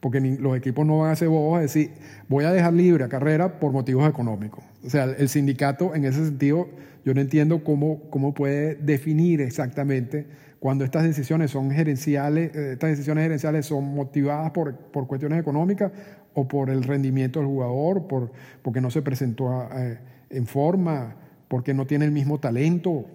Porque 0.00 0.20
los 0.20 0.56
equipos 0.56 0.86
no 0.86 0.98
van 0.98 1.10
a 1.10 1.16
ser 1.16 1.28
bobos 1.28 1.58
a 1.58 1.62
decir, 1.62 1.90
voy 2.28 2.44
a 2.44 2.52
dejar 2.52 2.72
libre 2.72 3.02
a 3.02 3.08
carrera 3.08 3.58
por 3.58 3.72
motivos 3.72 4.08
económicos. 4.08 4.62
O 4.84 4.90
sea, 4.90 5.04
el 5.04 5.28
sindicato 5.28 5.94
en 5.96 6.04
ese 6.04 6.24
sentido, 6.24 6.68
yo 7.04 7.14
no 7.14 7.20
entiendo 7.20 7.64
cómo, 7.64 8.08
cómo 8.10 8.32
puede 8.32 8.76
definir 8.76 9.40
exactamente 9.40 10.26
cuando 10.60 10.84
estas 10.84 11.04
decisiones 11.04 11.50
son 11.50 11.70
gerenciales, 11.70 12.54
eh, 12.54 12.72
estas 12.72 12.90
decisiones 12.90 13.22
gerenciales 13.22 13.66
son 13.66 13.94
motivadas 13.94 14.50
por, 14.50 14.74
por 14.76 15.06
cuestiones 15.06 15.40
económicas 15.40 15.92
o 16.34 16.48
por 16.48 16.70
el 16.70 16.82
rendimiento 16.82 17.40
del 17.40 17.48
jugador, 17.48 18.06
por, 18.06 18.32
porque 18.62 18.80
no 18.80 18.90
se 18.90 19.02
presentó 19.02 19.68
eh, 19.76 19.98
en 20.30 20.46
forma, 20.46 21.16
porque 21.48 21.74
no 21.74 21.86
tiene 21.86 22.04
el 22.04 22.12
mismo 22.12 22.38
talento. 22.38 23.06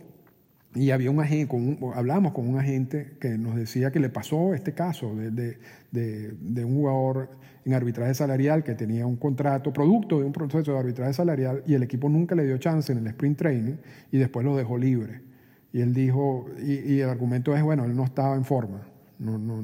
Y 0.75 0.89
había 0.89 1.11
un 1.11 1.19
agente, 1.19 1.47
con 1.47 1.77
hablamos 1.93 2.33
con 2.33 2.47
un 2.47 2.57
agente 2.57 3.17
que 3.19 3.37
nos 3.37 3.55
decía 3.55 3.91
que 3.91 3.99
le 3.99 4.09
pasó 4.09 4.55
este 4.55 4.73
caso 4.73 5.15
de, 5.15 5.57
de, 5.91 6.65
un 6.65 6.75
jugador 6.75 7.29
en 7.63 7.73
arbitraje 7.75 8.15
salarial 8.15 8.63
que 8.63 8.73
tenía 8.73 9.05
un 9.05 9.17
contrato, 9.17 9.71
producto 9.71 10.19
de 10.19 10.25
un 10.25 10.33
proceso 10.33 10.73
de 10.73 10.79
arbitraje 10.79 11.13
salarial, 11.13 11.63
y 11.67 11.75
el 11.75 11.83
equipo 11.83 12.09
nunca 12.09 12.33
le 12.33 12.45
dio 12.45 12.57
chance 12.57 12.91
en 12.91 12.97
el 12.97 13.07
sprint 13.07 13.37
training 13.37 13.75
y 14.11 14.17
después 14.17 14.43
lo 14.43 14.57
dejó 14.57 14.79
libre. 14.79 15.32
Y 15.73 15.81
él 15.81 15.93
dijo, 15.93 16.45
y, 16.59 16.99
el 16.99 17.09
argumento 17.09 17.55
es, 17.55 17.63
bueno, 17.63 17.83
él 17.83 17.95
no 17.95 18.05
estaba 18.05 18.35
en 18.35 18.45
forma, 18.45 18.87
no, 19.19 19.37
no, 19.37 19.61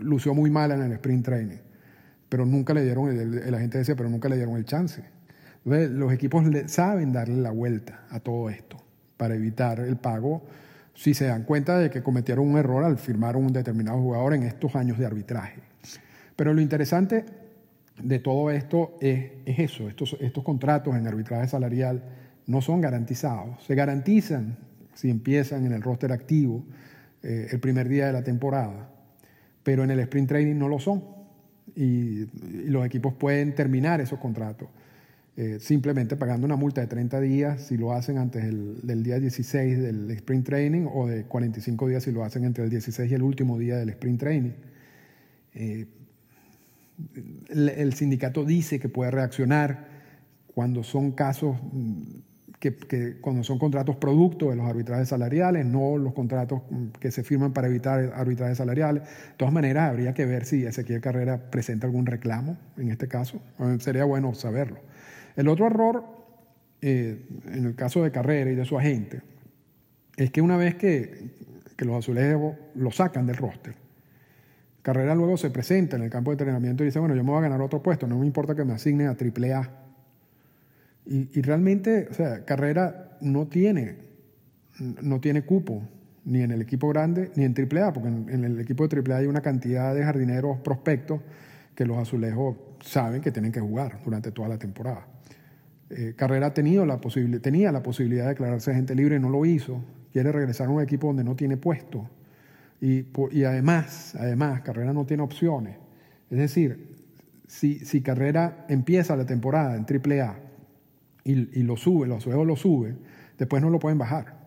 lució 0.00 0.34
muy 0.34 0.50
mal 0.50 0.70
en 0.72 0.82
el 0.82 0.92
sprint 0.92 1.24
training, 1.24 1.58
pero 2.28 2.46
nunca 2.46 2.74
le 2.74 2.84
dieron, 2.84 3.08
el, 3.08 3.38
el 3.38 3.54
agente 3.54 3.78
decía, 3.78 3.96
pero 3.96 4.10
nunca 4.10 4.28
le 4.28 4.36
dieron 4.36 4.56
el 4.56 4.66
chance. 4.66 5.02
Entonces, 5.64 5.90
los 5.90 6.12
equipos 6.12 6.44
saben 6.66 7.12
darle 7.12 7.36
la 7.36 7.50
vuelta 7.50 8.04
a 8.10 8.20
todo 8.20 8.50
esto 8.50 8.76
para 9.16 9.34
evitar 9.34 9.80
el 9.80 9.96
pago 9.96 10.42
si 10.94 11.14
se 11.14 11.26
dan 11.26 11.44
cuenta 11.44 11.78
de 11.78 11.90
que 11.90 12.02
cometieron 12.02 12.46
un 12.46 12.58
error 12.58 12.84
al 12.84 12.98
firmar 12.98 13.36
un 13.36 13.52
determinado 13.52 13.98
jugador 13.98 14.34
en 14.34 14.42
estos 14.42 14.76
años 14.76 14.98
de 14.98 15.06
arbitraje. 15.06 15.60
Pero 16.36 16.52
lo 16.52 16.60
interesante 16.60 17.24
de 18.02 18.18
todo 18.18 18.50
esto 18.50 18.96
es, 19.00 19.30
eso, 19.46 19.88
estos, 19.88 20.16
estos 20.20 20.44
contratos 20.44 20.96
en 20.96 21.06
arbitraje 21.06 21.48
salarial 21.48 22.02
no 22.46 22.60
son 22.60 22.80
garantizados, 22.80 23.62
se 23.64 23.74
garantizan 23.74 24.56
si 24.94 25.10
empiezan 25.10 25.66
en 25.66 25.72
el 25.72 25.82
roster 25.82 26.12
activo 26.12 26.64
eh, 27.22 27.48
el 27.50 27.60
primer 27.60 27.88
día 27.88 28.06
de 28.06 28.12
la 28.12 28.24
temporada, 28.24 28.90
pero 29.62 29.84
en 29.84 29.90
el 29.90 30.00
sprint 30.00 30.28
training 30.28 30.58
no 30.58 30.68
lo 30.68 30.78
son 30.78 31.04
y 31.74 32.26
los 32.68 32.84
equipos 32.84 33.14
pueden 33.14 33.54
terminar 33.54 34.00
esos 34.00 34.18
contratos. 34.18 34.68
Eh, 35.34 35.58
simplemente 35.60 36.16
pagando 36.16 36.44
una 36.44 36.56
multa 36.56 36.82
de 36.82 36.88
30 36.88 37.18
días 37.22 37.62
si 37.62 37.78
lo 37.78 37.94
hacen 37.94 38.18
antes 38.18 38.44
del, 38.44 39.02
día 39.02 39.18
16 39.18 39.80
del 39.80 40.10
sprint 40.10 40.44
training 40.44 40.86
o 40.92 41.06
de 41.06 41.24
45 41.24 41.88
días 41.88 42.02
si 42.02 42.12
lo 42.12 42.22
hacen 42.22 42.44
entre 42.44 42.64
el 42.64 42.70
16 42.70 43.10
y 43.10 43.14
el 43.14 43.22
último 43.22 43.58
día 43.58 43.76
del 43.76 43.88
sprint 43.88 44.20
training. 44.20 44.52
Eh, 45.54 45.86
el, 47.48 47.94
sindicato 47.94 48.44
dice 48.44 48.78
que 48.78 48.90
puede 48.90 49.10
reaccionar 49.10 49.88
cuando 50.54 50.82
son 50.84 51.12
casos, 51.12 51.56
que, 52.70 53.16
cuando 53.20 53.42
son 53.42 53.58
contratos 53.58 53.96
producto 53.96 54.50
de 54.50 54.56
los 54.56 54.66
arbitrajes 54.66 55.08
salariales, 55.08 55.66
no 55.66 55.98
los 55.98 56.12
contratos 56.12 56.62
que 57.00 57.10
se 57.10 57.24
firman 57.24 57.52
para 57.52 57.66
evitar 57.66 58.12
arbitrajes 58.14 58.58
salariales. 58.58 59.02
De 59.02 59.34
todas 59.36 59.52
maneras, 59.52 59.90
habría 59.90 60.14
que 60.14 60.26
ver 60.26 60.44
si 60.44 60.64
Ezequiel 60.64 61.00
Carrera 61.00 61.50
presenta 61.50 61.88
algún 61.88 62.06
reclamo 62.06 62.56
en 62.76 62.90
este 62.90 63.08
caso. 63.08 63.42
Sería 63.80 64.04
bueno 64.04 64.32
saberlo. 64.34 64.78
El 65.34 65.48
otro 65.48 65.66
error, 65.66 66.04
eh, 66.80 67.26
en 67.46 67.66
el 67.66 67.74
caso 67.74 68.04
de 68.04 68.12
Carrera 68.12 68.52
y 68.52 68.54
de 68.54 68.64
su 68.64 68.78
agente, 68.78 69.22
es 70.16 70.30
que 70.30 70.40
una 70.40 70.56
vez 70.56 70.76
que, 70.76 71.42
los 71.78 71.96
azulejos 71.96 72.54
lo 72.76 72.92
sacan 72.92 73.26
del 73.26 73.36
roster, 73.38 73.74
Carrera 74.82 75.16
luego 75.16 75.36
se 75.36 75.50
presenta 75.50 75.96
en 75.96 76.04
el 76.04 76.10
campo 76.10 76.30
de 76.30 76.34
entrenamiento 76.34 76.84
y 76.84 76.86
dice, 76.86 77.00
bueno, 77.00 77.16
yo 77.16 77.24
me 77.24 77.30
voy 77.30 77.38
a 77.38 77.42
ganar 77.42 77.60
otro 77.60 77.82
puesto, 77.82 78.06
no 78.06 78.20
me 78.20 78.26
importa 78.26 78.54
que 78.54 78.64
me 78.64 78.72
asignen 78.72 79.08
a 79.08 79.16
AAA. 79.16 79.81
Y, 81.04 81.38
y 81.38 81.42
realmente, 81.42 82.08
o 82.10 82.14
sea, 82.14 82.44
Carrera 82.44 83.18
no 83.20 83.46
tiene, 83.46 83.96
no 84.78 85.20
tiene 85.20 85.42
cupo 85.42 85.82
ni 86.24 86.42
en 86.42 86.52
el 86.52 86.62
equipo 86.62 86.88
grande 86.88 87.32
ni 87.34 87.44
en 87.44 87.54
AAA, 87.56 87.92
porque 87.92 88.08
en, 88.08 88.28
en 88.28 88.44
el 88.44 88.60
equipo 88.60 88.86
de 88.86 89.02
AAA 89.02 89.18
hay 89.18 89.26
una 89.26 89.40
cantidad 89.40 89.94
de 89.94 90.04
jardineros 90.04 90.58
prospectos 90.60 91.20
que 91.74 91.84
los 91.84 91.98
azulejos 91.98 92.56
saben 92.80 93.20
que 93.20 93.32
tienen 93.32 93.52
que 93.52 93.60
jugar 93.60 94.00
durante 94.04 94.30
toda 94.30 94.48
la 94.48 94.58
temporada. 94.58 95.06
Eh, 95.90 96.14
Carrera 96.16 96.46
ha 96.46 96.54
tenido 96.54 96.86
la 96.86 97.00
tenía 97.40 97.70
la 97.70 97.82
posibilidad 97.82 98.24
de 98.24 98.30
declararse 98.30 98.70
agente 98.70 98.94
libre 98.94 99.16
y 99.16 99.20
no 99.20 99.28
lo 99.28 99.44
hizo. 99.44 99.82
Quiere 100.12 100.32
regresar 100.32 100.68
a 100.68 100.70
un 100.70 100.82
equipo 100.82 101.08
donde 101.08 101.24
no 101.24 101.36
tiene 101.36 101.56
puesto. 101.56 102.08
Y, 102.80 103.06
y 103.30 103.44
además, 103.44 104.14
además, 104.18 104.62
Carrera 104.62 104.92
no 104.92 105.04
tiene 105.06 105.22
opciones. 105.22 105.76
Es 106.30 106.38
decir, 106.38 106.96
si, 107.46 107.78
si 107.80 108.00
Carrera 108.00 108.64
empieza 108.68 109.16
la 109.16 109.26
temporada 109.26 109.76
en 109.76 109.84
AAA 109.84 110.36
y, 111.24 111.62
lo 111.62 111.76
sube, 111.76 112.06
los 112.06 112.24
juegos 112.24 112.46
lo 112.46 112.56
sube, 112.56 112.94
después 113.38 113.62
no 113.62 113.70
lo 113.70 113.78
pueden 113.78 113.98
bajar. 113.98 114.42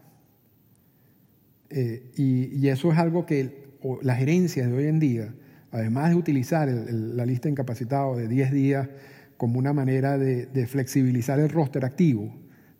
Eh, 1.70 2.12
y, 2.16 2.68
eso 2.68 2.92
es 2.92 2.98
algo 2.98 3.26
que 3.26 3.66
las 4.02 4.18
gerencias 4.18 4.68
de 4.68 4.74
hoy 4.74 4.88
en 4.88 5.00
día, 5.00 5.34
además 5.72 6.10
de 6.10 6.16
utilizar 6.16 6.68
la 6.68 7.26
lista 7.26 7.48
de 7.48 7.52
incapacitados 7.52 8.18
de 8.18 8.28
10 8.28 8.52
días, 8.52 8.90
como 9.38 9.60
una 9.60 9.74
manera 9.74 10.18
de, 10.18 10.68
flexibilizar 10.68 11.40
el 11.40 11.50
roster 11.50 11.86
activo, 11.86 12.34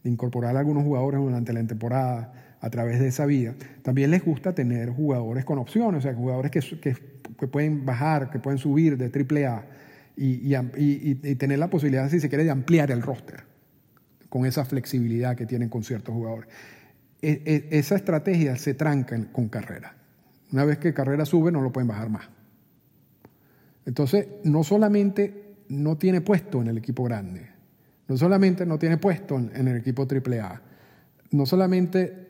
de 0.04 0.10
incorporar 0.10 0.56
a 0.56 0.60
algunos 0.60 0.84
jugadores 0.84 1.20
durante 1.20 1.54
la 1.54 1.66
temporada 1.66 2.58
a 2.62 2.70
través 2.70 3.00
de 3.00 3.08
esa 3.08 3.26
vía. 3.26 3.56
También 3.82 4.12
les 4.12 4.24
gusta 4.24 4.56
tener 4.56 4.90
jugadores 4.90 5.46
con 5.46 5.58
opciones, 5.60 6.00
o 6.00 6.02
sea, 6.02 6.14
jugadores 6.14 6.52
que, 6.52 7.48
pueden 7.48 7.86
bajar, 7.86 8.30
que 8.30 8.40
pueden 8.40 8.58
subir 8.58 8.98
de 8.98 9.06
AAA 9.06 9.66
y, 10.18 10.56
y, 10.56 11.36
tener 11.36 11.60
la 11.60 11.70
posibilidad, 11.70 12.10
si 12.10 12.20
se 12.20 12.30
quiere, 12.30 12.44
de 12.44 12.52
ampliar 12.52 12.92
el 12.92 13.02
roster 13.02 13.55
con 14.36 14.46
esa 14.46 14.66
flexibilidad 14.66 15.34
que 15.38 15.46
tienen 15.46 15.70
con 15.70 15.82
ciertos 15.82 16.14
jugadores. 16.14 16.50
E, 17.22 17.42
e, 17.46 17.80
esa 17.80 17.96
estrategia 17.96 18.58
se 18.58 18.74
tranca 18.74 19.18
con 19.32 19.48
carrera. 19.48 19.96
Una 20.52 20.66
vez 20.66 20.78
que 20.78 20.94
carrera 20.94 21.24
sube, 21.26 21.54
no 21.54 21.62
lo 21.62 21.72
pueden 21.72 21.88
bajar 21.88 22.10
más. 22.10 22.28
Entonces, 23.86 24.28
no 24.44 24.66
solamente 24.66 25.56
no 25.70 25.96
tiene 25.96 26.20
puesto 26.20 26.62
en 26.62 26.68
el 26.68 26.78
equipo 26.78 27.06
grande. 27.06 27.48
No 28.10 28.18
solamente 28.18 28.66
no 28.66 28.78
tiene 28.78 28.98
puesto 28.98 29.38
en, 29.38 29.70
el 29.70 29.78
equipo 29.78 30.06
AAA, 30.06 30.62
no 31.32 31.46
solamente 31.46 32.28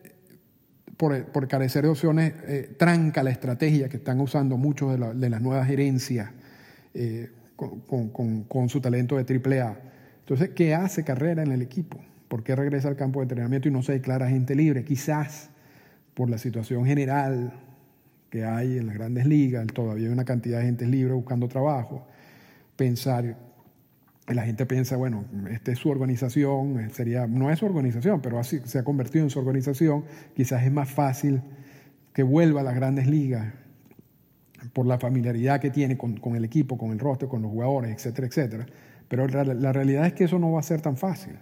por, 0.97 1.47
carecer 1.47 1.85
de 1.85 1.89
opciones 1.89 2.33
eh, 2.45 2.75
tranca 2.77 3.23
la 3.23 3.31
estrategia 3.31 3.89
que 3.89 3.97
están 3.97 4.21
usando 4.21 4.57
muchos 4.57 4.91
de, 4.91 5.29
las 5.31 5.41
nuevas 5.41 5.65
gerencias 5.65 6.29
eh, 6.93 7.31
con, 7.55 8.69
su 8.69 8.79
talento 8.79 9.17
de 9.17 9.23
AAA. 9.23 9.94
Entonces, 10.25 10.49
¿qué 10.55 10.73
hace 10.73 11.03
carrera 11.03 11.43
en 11.43 11.51
el 11.51 11.61
equipo? 11.61 11.99
¿Por 12.27 12.43
qué 12.43 12.55
regresa 12.55 12.87
al 12.87 12.95
campo 12.95 13.19
de 13.19 13.25
entrenamiento 13.25 13.67
y 13.67 13.71
no 13.71 13.83
se 13.83 13.93
declara 13.93 14.27
gente 14.27 14.55
libre? 14.55 14.83
Quizás 14.83 15.51
por 16.15 16.29
la 16.29 16.39
situación 16.39 16.83
general 16.85 17.53
que 18.31 18.43
hay 18.43 18.79
en 18.79 18.87
las 18.87 18.95
grandes 18.95 19.27
ligas, 19.27 19.67
todavía 19.67 20.07
hay 20.07 20.13
una 20.13 20.25
cantidad 20.25 20.59
de 20.59 20.65
gente 20.65 20.87
libre 20.87 21.13
buscando 21.13 21.47
trabajo 21.47 22.07
pensar, 22.75 23.37
la 24.27 24.43
gente 24.43 24.65
piensa, 24.65 24.97
bueno, 24.97 25.25
esta 25.51 25.71
es 25.71 25.79
su 25.79 25.89
organización, 25.89 26.89
sería, 26.91 27.27
no 27.27 27.51
es 27.51 27.59
su 27.59 27.65
organización, 27.65 28.21
pero 28.21 28.39
así 28.39 28.59
se 28.65 28.79
ha 28.79 28.83
convertido 28.83 29.23
en 29.23 29.29
su 29.29 29.39
organización, 29.39 30.05
quizás 30.35 30.63
es 30.63 30.71
más 30.71 30.89
fácil 30.89 31.41
que 32.13 32.23
vuelva 32.23 32.61
a 32.61 32.63
las 32.63 32.75
grandes 32.75 33.07
ligas 33.07 33.53
por 34.73 34.87
la 34.87 34.97
familiaridad 34.97 35.59
que 35.59 35.69
tiene 35.69 35.97
con, 35.97 36.35
el 36.35 36.43
equipo, 36.43 36.77
con 36.77 36.91
el 36.91 36.99
roster, 36.99 37.29
con 37.29 37.41
los 37.41 37.51
jugadores, 37.51 37.91
etcétera, 37.91 38.27
etcétera. 38.27 38.65
Pero 39.07 39.27
la, 39.27 39.73
realidad 39.73 40.05
es 40.07 40.13
que 40.13 40.23
eso 40.23 40.39
no 40.39 40.51
va 40.51 40.59
a 40.59 40.63
ser 40.63 40.81
tan 40.81 40.97
fácil. 40.97 41.33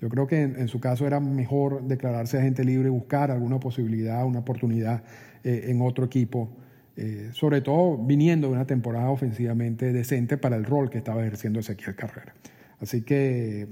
Yo 0.00 0.08
creo 0.08 0.26
que 0.26 0.40
en, 0.42 0.68
su 0.68 0.80
caso 0.80 1.06
era 1.06 1.20
mejor 1.20 1.82
declararse 1.82 2.38
agente 2.38 2.64
libre 2.64 2.88
y 2.88 2.90
buscar 2.90 3.30
alguna 3.30 3.60
posibilidad, 3.60 4.24
una 4.24 4.38
oportunidad 4.38 5.02
eh, 5.44 5.66
en 5.68 5.82
otro 5.82 6.06
equipo 6.06 6.56
eh, 7.02 7.30
sobre 7.32 7.62
todo 7.62 7.96
viniendo 7.96 8.48
de 8.48 8.52
una 8.52 8.66
temporada 8.66 9.08
ofensivamente 9.08 9.90
decente 9.90 10.36
para 10.36 10.56
el 10.56 10.66
rol 10.66 10.90
que 10.90 10.98
estaba 10.98 11.22
ejerciendo 11.22 11.60
Ezequiel 11.60 11.96
Carrera. 11.96 12.34
Así 12.78 13.00
que 13.00 13.66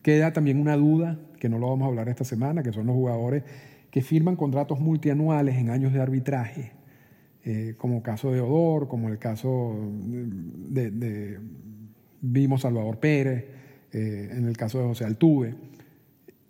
queda 0.00 0.32
también 0.32 0.58
una 0.58 0.76
duda, 0.76 1.18
que 1.38 1.50
no 1.50 1.58
lo 1.58 1.68
vamos 1.68 1.84
a 1.84 1.88
hablar 1.88 2.08
esta 2.08 2.24
semana, 2.24 2.62
que 2.62 2.72
son 2.72 2.86
los 2.86 2.94
jugadores 2.94 3.42
que 3.90 4.00
firman 4.00 4.34
contratos 4.34 4.80
multianuales 4.80 5.56
en 5.56 5.68
años 5.68 5.92
de 5.92 6.00
arbitraje. 6.00 6.72
eh, 7.44 7.74
como 7.76 8.02
caso 8.02 8.32
de 8.32 8.40
Odor, 8.40 8.88
como 8.88 9.08
el 9.08 9.18
caso 9.18 9.74
de 10.68 11.38
Vimos 12.20 12.62
Salvador 12.62 12.98
Pérez, 12.98 13.44
eh, 13.92 14.28
en 14.32 14.46
el 14.46 14.56
caso 14.56 14.78
de 14.78 14.86
José 14.86 15.04
Altuve. 15.04 15.54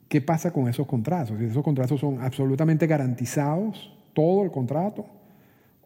¿Qué 0.08 0.20
pasa 0.20 0.52
con 0.52 0.68
esos 0.68 0.86
contratos? 0.86 1.40
Esos 1.40 1.62
contratos 1.62 2.00
son 2.00 2.20
absolutamente 2.20 2.86
garantizados, 2.86 3.96
todo 4.12 4.42
el 4.42 4.50
contrato, 4.50 5.06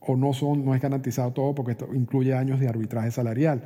o 0.01 0.17
no, 0.17 0.33
son, 0.33 0.65
no 0.65 0.75
es 0.75 0.81
garantizado 0.81 1.33
todo 1.33 1.55
porque 1.55 1.73
esto 1.73 1.89
incluye 1.95 2.35
años 2.35 2.61
de 2.61 2.69
arbitraje 2.69 3.11
salarial. 3.11 3.63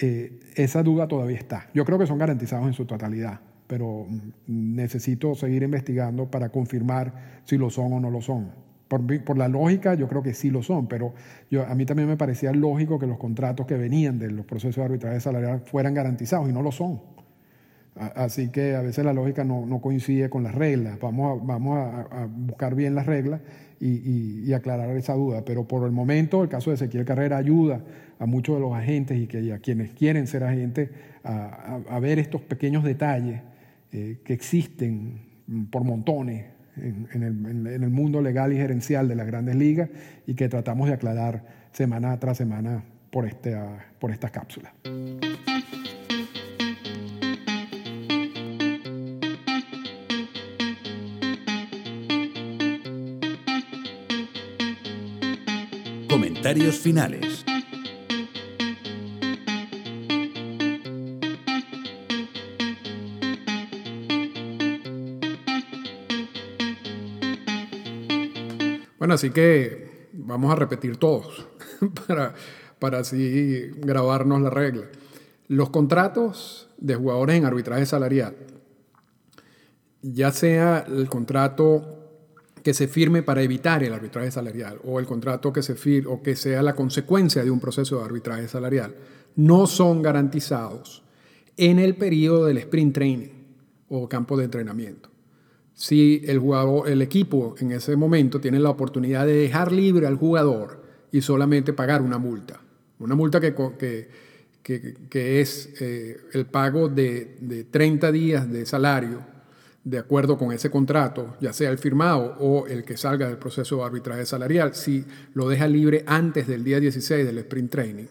Eh, 0.00 0.40
esa 0.56 0.82
duda 0.82 1.08
todavía 1.08 1.38
está. 1.38 1.68
Yo 1.72 1.84
creo 1.84 1.98
que 1.98 2.06
son 2.06 2.18
garantizados 2.18 2.66
en 2.66 2.72
su 2.72 2.84
totalidad, 2.84 3.40
pero 3.66 4.06
mm, 4.08 4.74
necesito 4.74 5.34
seguir 5.34 5.62
investigando 5.62 6.30
para 6.30 6.50
confirmar 6.50 7.40
si 7.44 7.56
lo 7.56 7.70
son 7.70 7.92
o 7.92 8.00
no 8.00 8.10
lo 8.10 8.20
son. 8.20 8.50
Por, 8.88 9.36
la 9.36 9.48
lógica, 9.48 9.94
yo 9.94 10.08
creo 10.08 10.22
que 10.22 10.32
sí 10.32 10.50
lo 10.50 10.62
son, 10.62 10.86
pero 10.86 11.12
yo, 11.50 11.66
a 11.66 11.74
mí 11.74 11.84
también 11.86 12.08
me 12.08 12.16
parecía 12.16 12.52
lógico 12.52 13.00
que 13.00 13.06
los 13.08 13.18
contratos 13.18 13.66
que 13.66 13.74
venían 13.74 14.20
de 14.20 14.30
los 14.30 14.46
procesos 14.46 14.76
de 14.76 14.84
arbitraje 14.84 15.20
salarial 15.20 15.60
fueran 15.60 15.92
garantizados 15.92 16.48
y 16.48 16.52
no 16.52 16.62
lo 16.62 16.70
son. 16.70 17.00
Así 17.96 18.50
que 18.50 18.76
a 18.76 18.82
veces 18.82 19.04
la 19.04 19.14
lógica 19.14 19.42
no, 19.42 19.80
coincide 19.80 20.28
con 20.28 20.42
las 20.44 20.54
reglas. 20.54 21.00
Vamos 21.00 21.40
a, 21.40 21.44
vamos 21.44 21.78
a, 21.78 22.28
buscar 22.30 22.74
bien 22.74 22.94
las 22.94 23.06
reglas 23.06 23.40
y, 23.80 24.52
aclarar 24.52 24.94
esa 24.96 25.14
duda. 25.14 25.44
Pero 25.44 25.66
por 25.66 25.84
el 25.86 25.92
momento, 25.92 26.42
el 26.42 26.50
caso 26.50 26.70
de 26.70 26.74
Ezequiel 26.74 27.06
Carrera 27.06 27.38
ayuda 27.38 27.80
a 28.18 28.26
muchos 28.26 28.56
de 28.56 28.60
los 28.60 28.74
agentes 28.74 29.18
y, 29.18 29.26
que, 29.26 29.52
a 29.52 29.58
quienes 29.58 29.92
quieren 29.92 30.26
ser 30.26 30.44
agentes 30.44 30.90
a, 31.24 31.98
ver 32.00 32.18
estos 32.18 32.42
pequeños 32.42 32.84
detalles 32.84 33.40
eh, 33.92 34.20
que 34.22 34.34
existen 34.34 35.22
por 35.70 35.82
montones 35.82 36.55
en, 36.76 37.22
el, 37.66 37.90
mundo 37.90 38.20
legal 38.20 38.52
y 38.52 38.56
gerencial 38.56 39.08
de 39.08 39.14
las 39.14 39.26
grandes 39.26 39.56
ligas 39.56 39.88
y 40.26 40.34
que 40.34 40.48
tratamos 40.48 40.88
de 40.88 40.94
aclarar 40.94 41.44
semana 41.72 42.18
tras 42.18 42.36
semana 42.36 42.84
por, 43.10 43.26
este, 43.26 43.56
por 43.98 44.10
estas 44.10 44.30
cápsulas. 44.30 44.72
Comentarios 56.08 56.78
finales. 56.78 57.44
Así 69.16 69.30
que 69.30 70.08
vamos 70.12 70.52
a 70.52 70.56
repetir 70.56 70.96
todos 70.96 71.46
para, 72.06 72.34
para 72.78 73.00
así 73.00 73.70
grabarnos 73.78 74.40
la 74.40 74.50
regla. 74.50 74.86
Los 75.48 75.70
contratos 75.70 76.68
de 76.78 76.94
jugadores 76.94 77.36
en 77.36 77.44
arbitraje 77.44 77.86
salarial, 77.86 78.36
ya 80.02 80.30
sea 80.32 80.84
el 80.86 81.08
contrato 81.08 81.96
que 82.62 82.74
se 82.74 82.88
firme 82.88 83.22
para 83.22 83.42
evitar 83.42 83.82
el 83.84 83.92
arbitraje 83.92 84.30
salarial 84.30 84.80
o 84.84 84.98
el 84.98 85.06
contrato 85.06 85.52
que 85.52 85.62
se 85.62 85.76
firme 85.76 86.10
o 86.12 86.22
que 86.22 86.34
sea 86.34 86.62
la 86.62 86.74
consecuencia 86.74 87.44
de 87.44 87.50
un 87.50 87.60
proceso 87.60 87.98
de 87.98 88.04
arbitraje 88.04 88.48
salarial, 88.48 88.94
no 89.36 89.66
son 89.66 90.02
garantizados 90.02 91.04
en 91.56 91.78
el 91.78 91.96
periodo 91.96 92.46
del 92.46 92.58
sprint 92.58 92.94
training 92.94 93.30
o 93.88 94.08
campo 94.08 94.36
de 94.36 94.44
entrenamiento 94.44 95.15
si 95.76 96.22
el, 96.24 96.38
jugador, 96.38 96.88
el 96.88 97.02
equipo 97.02 97.54
en 97.58 97.70
ese 97.72 97.94
momento 97.96 98.40
tiene 98.40 98.58
la 98.58 98.70
oportunidad 98.70 99.26
de 99.26 99.34
dejar 99.34 99.70
libre 99.70 100.06
al 100.06 100.16
jugador 100.16 100.82
y 101.12 101.20
solamente 101.20 101.74
pagar 101.74 102.00
una 102.00 102.16
multa. 102.16 102.60
Una 102.98 103.14
multa 103.14 103.38
que, 103.40 104.08
es 105.12 105.68
eh, 105.78 106.16
el 106.32 106.46
pago 106.46 106.88
de, 106.88 107.36
de 107.40 107.64
30 107.64 108.10
días 108.10 108.50
de 108.50 108.64
salario 108.64 109.36
de 109.84 109.98
acuerdo 109.98 110.38
con 110.38 110.50
ese 110.50 110.70
contrato, 110.70 111.36
ya 111.42 111.52
sea 111.52 111.70
el 111.70 111.78
firmado 111.78 112.36
o 112.40 112.66
el 112.66 112.82
que 112.82 112.96
salga 112.96 113.28
del 113.28 113.36
proceso 113.36 113.76
de 113.76 113.84
arbitraje 113.84 114.24
salarial, 114.24 114.74
si 114.74 115.04
lo 115.34 115.48
deja 115.48 115.68
libre 115.68 116.02
antes 116.06 116.48
del 116.48 116.64
día 116.64 116.80
16 116.80 117.24
del 117.24 117.38
sprint 117.38 117.70
training. 117.70 118.06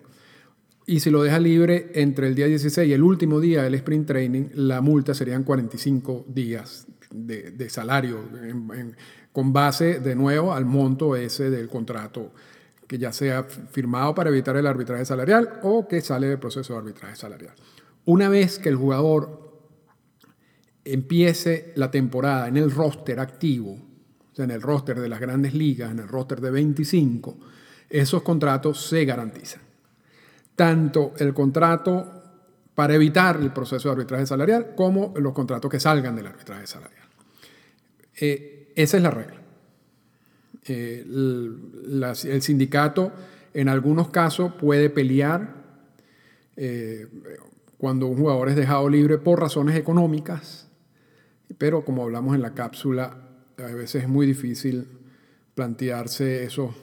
Y 0.85 0.99
si 0.99 1.09
lo 1.09 1.23
deja 1.23 1.39
libre 1.39 1.91
entre 1.95 2.27
el 2.27 2.35
día 2.35 2.45
16 2.45 2.87
y 2.87 2.93
el 2.93 3.01
último 3.01 3.39
día 3.39 3.63
del 3.63 3.73
sprint 3.73 4.07
training, 4.07 4.43
la 4.53 4.81
multa 4.81 5.15
serían 5.15 5.43
45 5.43 6.25
días 6.29 6.85
de, 7.15 7.69
salario, 7.69 8.19
con 9.31 9.53
base 9.53 9.99
de 9.99 10.15
nuevo 10.15 10.53
al 10.53 10.65
monto 10.65 11.15
ese 11.15 11.49
del 11.49 11.67
contrato 11.67 12.31
que 12.87 12.97
ya 12.97 13.11
sea 13.11 13.43
firmado 13.43 14.13
para 14.13 14.29
evitar 14.29 14.55
el 14.57 14.67
arbitraje 14.67 15.05
salarial 15.05 15.59
o 15.63 15.87
que 15.87 16.01
sale 16.01 16.27
del 16.27 16.39
proceso 16.39 16.73
de 16.73 16.79
arbitraje 16.79 17.15
salarial. 17.15 17.55
Una 18.05 18.29
vez 18.29 18.59
que 18.59 18.69
el 18.69 18.75
jugador 18.75 19.45
empiece 20.83 21.73
la 21.75 21.89
temporada 21.89 22.47
en 22.47 22.57
el 22.57 22.69
roster 22.69 23.19
activo, 23.19 23.71
o 23.71 24.35
sea, 24.35 24.45
en 24.45 24.51
el 24.51 24.61
roster 24.61 24.99
de 24.99 25.09
las 25.09 25.19
grandes 25.19 25.53
ligas, 25.53 25.91
en 25.91 25.99
el 25.99 26.07
roster 26.07 26.39
de 26.41 26.51
25, 26.51 27.37
esos 27.89 28.21
contratos 28.21 28.85
se 28.85 29.03
garantizan. 29.05 29.61
Tanto 30.55 31.13
el 31.17 31.33
contrato 31.33 32.23
para 32.75 32.93
evitar 32.93 33.37
el 33.37 33.51
proceso 33.51 33.89
de 33.89 33.93
arbitraje 33.93 34.25
salarial 34.25 34.75
como 34.75 35.13
los 35.17 35.33
contratos 35.33 35.71
que 35.71 35.79
salgan 35.79 36.15
del 36.15 36.27
arbitraje 36.27 36.67
salarial. 36.67 37.04
Eh, 38.17 38.71
esa 38.75 38.97
es 38.97 39.03
la 39.03 39.11
regla. 39.11 39.41
Eh, 40.67 41.05
el, 41.05 42.41
sindicato 42.41 43.11
en 43.53 43.69
algunos 43.69 44.09
casos 44.09 44.53
puede 44.53 44.89
pelear 44.89 45.63
eh, 46.55 47.07
cuando 47.77 48.07
un 48.07 48.17
jugador 48.17 48.49
es 48.49 48.55
dejado 48.55 48.89
libre 48.89 49.17
por 49.17 49.39
razones 49.39 49.75
económicas, 49.75 50.67
pero 51.57 51.85
como 51.85 52.03
hablamos 52.03 52.35
en 52.35 52.41
la 52.41 52.53
cápsula, 52.53 53.17
a 53.57 53.73
veces 53.73 54.03
es 54.03 54.09
muy 54.09 54.25
difícil 54.25 54.87
plantearse 55.53 56.43
eso, 56.43 56.73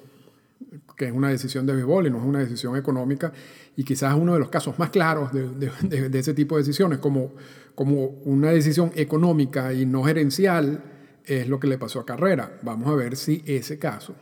que 0.96 1.06
es 1.06 1.12
una 1.12 1.30
decisión 1.30 1.66
de 1.66 1.74
béisbol 1.74 2.06
y 2.06 2.10
no 2.10 2.18
es 2.18 2.24
una 2.24 2.38
decisión 2.38 2.76
económica, 2.76 3.32
y 3.76 3.82
quizás 3.84 4.14
uno 4.14 4.34
de 4.34 4.38
los 4.38 4.48
casos 4.48 4.78
más 4.78 4.90
claros 4.90 5.32
de, 5.32 5.48
de 5.48 6.18
ese 6.18 6.34
tipo 6.34 6.56
de 6.56 6.62
decisiones, 6.62 6.98
como, 6.98 7.32
como 7.74 8.06
una 8.24 8.50
decisión 8.50 8.92
económica 8.94 9.72
y 9.74 9.84
no 9.86 10.04
gerencial, 10.04 10.91
es 11.24 11.48
lo 11.48 11.60
que 11.60 11.66
le 11.66 11.78
pasó 11.78 12.00
a 12.00 12.06
Carrera. 12.06 12.58
Vamos 12.62 12.88
a 12.88 12.94
ver 12.94 13.16
si 13.16 13.42
ese 13.46 13.78
caso 13.78 14.14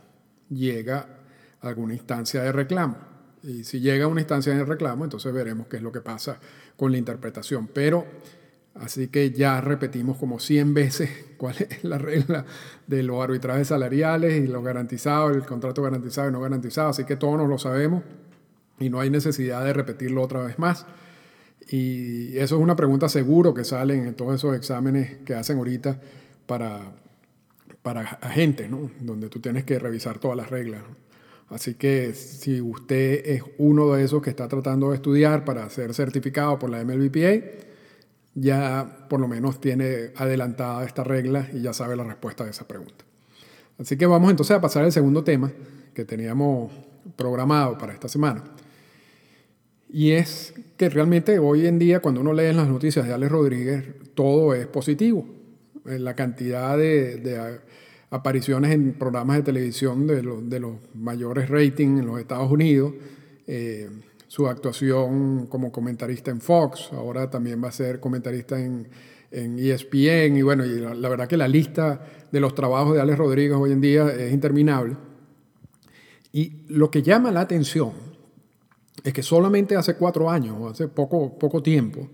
llega 0.48 1.06
a 1.60 1.68
alguna 1.68 1.94
instancia 1.94 2.42
de 2.42 2.52
reclamo. 2.52 2.96
Y 3.42 3.64
si 3.64 3.80
llega 3.80 4.04
a 4.04 4.08
una 4.08 4.20
instancia 4.20 4.54
de 4.54 4.64
reclamo, 4.64 5.04
entonces 5.04 5.32
veremos 5.32 5.66
qué 5.68 5.78
es 5.78 5.82
lo 5.82 5.92
que 5.92 6.00
pasa 6.00 6.38
con 6.76 6.92
la 6.92 6.98
interpretación. 6.98 7.68
Pero, 7.68 8.06
así 8.74 9.08
que 9.08 9.30
ya 9.30 9.60
repetimos 9.60 10.18
como 10.18 10.38
100 10.38 10.74
veces 10.74 11.10
cuál 11.38 11.56
es 11.58 11.84
la 11.84 11.98
regla 11.98 12.44
de 12.86 13.02
los 13.02 13.22
arbitrajes 13.22 13.68
salariales 13.68 14.42
y 14.42 14.46
lo 14.46 14.62
garantizado, 14.62 15.30
el 15.30 15.42
contrato 15.42 15.82
garantizado 15.82 16.28
y 16.28 16.32
no 16.32 16.40
garantizado. 16.40 16.90
Así 16.90 17.04
que 17.04 17.16
todos 17.16 17.38
nos 17.38 17.48
lo 17.48 17.58
sabemos 17.58 18.02
y 18.78 18.90
no 18.90 19.00
hay 19.00 19.10
necesidad 19.10 19.64
de 19.64 19.72
repetirlo 19.72 20.22
otra 20.22 20.42
vez 20.42 20.58
más. 20.58 20.86
Y 21.68 22.36
eso 22.36 22.56
es 22.56 22.62
una 22.62 22.74
pregunta 22.74 23.08
seguro 23.08 23.54
que 23.54 23.64
salen 23.64 24.06
en 24.06 24.14
todos 24.14 24.34
esos 24.34 24.56
exámenes 24.56 25.18
que 25.24 25.34
hacen 25.34 25.58
ahorita 25.58 26.00
para, 26.50 26.80
para 27.80 28.00
agentes, 28.00 28.68
¿no? 28.68 28.90
donde 28.98 29.28
tú 29.28 29.38
tienes 29.38 29.62
que 29.62 29.78
revisar 29.78 30.18
todas 30.18 30.36
las 30.36 30.50
reglas. 30.50 30.82
Así 31.48 31.74
que 31.74 32.12
si 32.12 32.60
usted 32.60 33.22
es 33.24 33.44
uno 33.58 33.92
de 33.92 34.02
esos 34.02 34.20
que 34.20 34.30
está 34.30 34.48
tratando 34.48 34.90
de 34.90 34.96
estudiar 34.96 35.44
para 35.44 35.70
ser 35.70 35.94
certificado 35.94 36.58
por 36.58 36.68
la 36.68 36.84
MLBPA, 36.84 37.44
ya 38.34 39.06
por 39.08 39.20
lo 39.20 39.28
menos 39.28 39.60
tiene 39.60 40.10
adelantada 40.16 40.84
esta 40.84 41.04
regla 41.04 41.48
y 41.52 41.62
ya 41.62 41.72
sabe 41.72 41.94
la 41.94 42.02
respuesta 42.02 42.42
de 42.42 42.50
esa 42.50 42.66
pregunta. 42.66 43.04
Así 43.78 43.96
que 43.96 44.06
vamos 44.06 44.28
entonces 44.28 44.56
a 44.56 44.60
pasar 44.60 44.82
al 44.82 44.90
segundo 44.90 45.22
tema 45.22 45.52
que 45.94 46.04
teníamos 46.04 46.72
programado 47.14 47.78
para 47.78 47.92
esta 47.92 48.08
semana. 48.08 48.42
Y 49.88 50.10
es 50.10 50.52
que 50.76 50.88
realmente 50.88 51.38
hoy 51.38 51.68
en 51.68 51.78
día 51.78 52.00
cuando 52.00 52.22
uno 52.22 52.32
lee 52.32 52.52
las 52.52 52.66
noticias 52.66 53.06
de 53.06 53.14
Alex 53.14 53.30
Rodríguez, 53.30 53.84
todo 54.16 54.52
es 54.52 54.66
positivo 54.66 55.39
la 55.84 56.14
cantidad 56.14 56.76
de, 56.76 57.60
apariciones 58.10 58.72
en 58.72 58.94
programas 58.94 59.36
de 59.36 59.42
televisión 59.44 60.06
de, 60.06 60.22
los 60.22 60.74
mayores 60.94 61.48
ratings 61.48 62.00
en 62.00 62.06
los 62.06 62.18
Estados 62.18 62.50
Unidos, 62.50 62.92
eh, 63.46 63.88
su 64.26 64.46
actuación 64.46 65.46
como 65.46 65.72
comentarista 65.72 66.30
en 66.30 66.40
Fox, 66.40 66.90
ahora 66.92 67.30
también 67.30 67.62
va 67.62 67.68
a 67.68 67.72
ser 67.72 68.00
comentarista 68.00 68.60
en, 68.60 68.88
ESPN, 69.32 70.36
y 70.36 70.42
bueno, 70.42 70.66
y 70.66 70.80
la, 70.80 71.08
verdad 71.08 71.28
que 71.28 71.36
la 71.36 71.46
lista 71.46 72.04
de 72.32 72.40
los 72.40 72.52
trabajos 72.52 72.94
de 72.94 73.00
Alex 73.00 73.16
Rodríguez 73.16 73.56
hoy 73.56 73.70
en 73.70 73.80
día 73.80 74.08
es 74.08 74.32
interminable. 74.32 74.96
Y 76.32 76.64
lo 76.66 76.90
que 76.90 77.02
llama 77.02 77.30
la 77.30 77.42
atención 77.42 77.92
es 79.04 79.12
que 79.12 79.22
solamente 79.22 79.76
hace 79.76 79.94
cuatro 79.94 80.28
años, 80.28 80.56
o 80.58 80.68
hace 80.68 80.88
poco, 80.88 81.38
poco 81.38 81.62
tiempo, 81.62 82.08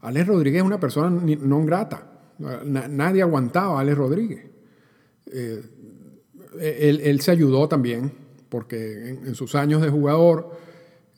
Alex 0.00 0.26
Rodríguez 0.26 0.62
es 0.62 0.66
una 0.66 0.80
persona 0.80 1.10
no 1.10 1.64
grata 1.66 2.11
nadie 2.64 3.22
aguantaba 3.22 3.78
a 3.78 3.80
Alex 3.80 3.98
Rodríguez. 3.98 4.46
Eh, 5.32 5.62
él, 6.60 7.20
se 7.20 7.30
ayudó 7.30 7.68
también 7.68 8.12
porque 8.48 9.08
en, 9.08 9.34
sus 9.34 9.54
años 9.54 9.80
de 9.80 9.88
jugador 9.88 10.50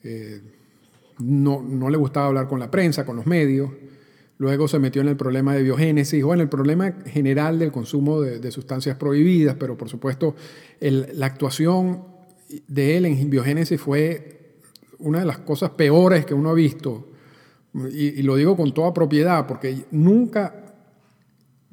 eh, 0.03 0.41
no, 1.19 1.61
no, 1.61 1.89
le 1.89 1.97
gustaba 1.97 2.27
hablar 2.27 2.47
con 2.47 2.59
la 2.59 2.71
prensa, 2.71 3.05
con 3.05 3.17
los 3.17 3.25
medios. 3.25 3.69
Luego 4.37 4.67
se 4.67 4.79
metió 4.79 5.01
en 5.01 5.09
el 5.09 5.17
problema 5.17 5.53
de 5.55 5.63
biogénesis 5.63 6.23
o 6.23 6.33
en 6.33 6.41
el 6.41 6.49
problema 6.49 6.91
general 7.05 7.59
del 7.59 7.71
consumo 7.71 8.21
de, 8.21 8.51
sustancias 8.51 8.97
prohibidas, 8.97 9.55
pero 9.57 9.77
por 9.77 9.89
supuesto 9.89 10.35
la 10.79 11.25
actuación 11.25 12.03
de 12.67 12.97
él 12.97 13.05
en 13.05 13.29
biogénesis 13.29 13.79
fue 13.79 14.35
una 14.99 15.19
de 15.19 15.25
las 15.25 15.39
cosas 15.39 15.71
peores 15.71 16.25
que 16.25 16.33
uno 16.33 16.49
ha 16.49 16.53
visto. 16.53 17.09
Y, 17.91 18.21
lo 18.23 18.35
digo 18.35 18.55
con 18.55 18.73
toda 18.73 18.93
propiedad, 18.93 19.47
porque 19.47 19.85
nunca 19.91 20.64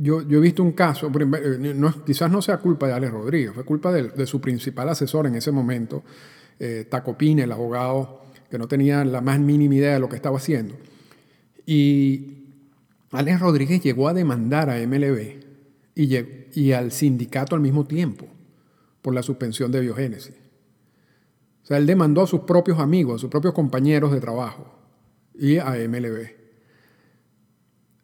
yo, 0.03 0.21
he 0.21 0.41
visto 0.41 0.65
un 0.65 0.73
caso, 0.73 1.11
eh, 1.17 1.75
quizás 2.05 2.31
no 2.31 2.43
sea 2.43 2.59
culpa 2.59 2.89
de 2.89 2.95
Alex 2.95 3.13
Rodríguez, 3.13 3.53
fue 3.55 3.65
culpa 3.65 3.93
de, 3.93 4.27
su 4.27 4.41
principal 4.41 4.89
asesor 4.89 5.29
en 5.29 5.37
ese 5.37 5.53
momento, 5.53 6.03
eh, 6.59 6.89
el 6.91 7.53
abogado, 7.53 8.23
que 8.51 8.59
no 8.59 8.67
tenía 8.67 9.05
la 9.05 9.21
más 9.21 9.39
mínima 9.39 9.77
idea 9.77 9.95
de 9.95 10.01
lo 10.01 10.09
que 10.09 10.17
estaba 10.17 10.39
haciendo. 10.39 10.75
Y 11.65 12.49
Alex 13.13 13.41
Rodríguez 13.41 13.81
llegó 13.83 14.09
a 14.09 14.13
demandar 14.13 14.71
a 14.71 14.85
MLB 14.85 15.41
y, 15.95 16.19
y 16.61 16.73
al 16.73 16.91
sindicato 16.91 17.55
al 17.55 17.61
mismo 17.61 17.85
tiempo 17.85 18.27
por 19.03 19.15
la 19.15 19.23
suspensión 19.23 19.71
de 19.71 19.81
biogénesis. 19.81 20.35
O 21.63 21.67
sea, 21.67 21.79
él 21.79 21.87
demandó 21.87 22.23
a 22.23 22.27
sus 22.27 22.41
propios 22.41 22.81
amigos, 22.81 23.17
a 23.17 23.19
sus 23.21 23.31
propios 23.31 23.55
compañeros 23.55 24.11
de 24.11 24.21
trabajo 24.21 24.67
y 25.39 25.59
a 25.59 25.77
MLB. 25.89 26.29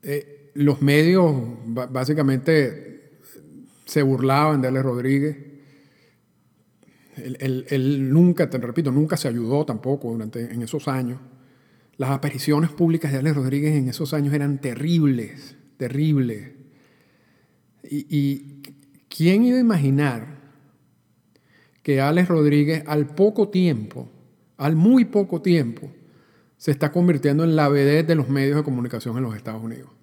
Eh, 0.05 0.38
los 0.55 0.83
medios 0.83 1.35
básicamente 1.67 2.89
se 3.89 4.03
burlaban 4.03 4.61
de 4.61 4.69
Alex 4.69 4.85
Rodríguez. 4.85 5.37
Él, 7.17 8.13
nunca, 8.13 8.49
te 8.49 8.59
repito, 8.59 8.93
nunca 8.93 9.17
se 9.17 9.29
ayudó 9.29 9.65
tampoco 9.65 10.13
durante, 10.13 10.53
en 10.53 10.63
esos 10.63 10.89
años. 10.89 11.19
Las 11.97 12.11
apariciones 12.11 12.71
públicas 12.71 13.11
de 13.11 13.19
Alex 13.19 13.35
Rodríguez 13.35 13.75
en 13.75 13.89
esos 13.89 14.15
años 14.15 14.35
eran 14.35 14.61
terribles, 14.61 15.57
terribles. 15.79 16.51
Y, 17.91 18.63
quién 19.09 19.45
iba 19.45 19.57
a 19.57 19.61
imaginar 19.61 20.39
que 21.83 22.01
Alex 22.01 22.29
Rodríguez 22.29 22.85
al 22.87 23.07
poco 23.07 23.49
tiempo, 23.49 24.09
al 24.59 24.77
muy 24.77 25.07
poco 25.07 25.41
tiempo, 25.41 25.91
se 26.57 26.71
está 26.71 26.93
convirtiendo 26.93 27.43
en 27.43 27.57
la 27.57 27.69
vedette 27.69 28.09
de 28.09 28.15
los 28.17 28.29
medios 28.29 28.57
de 28.57 28.65
comunicación 28.65 29.17
en 29.17 29.23
los 29.23 29.35
Estados 29.35 29.63
Unidos? 29.63 29.98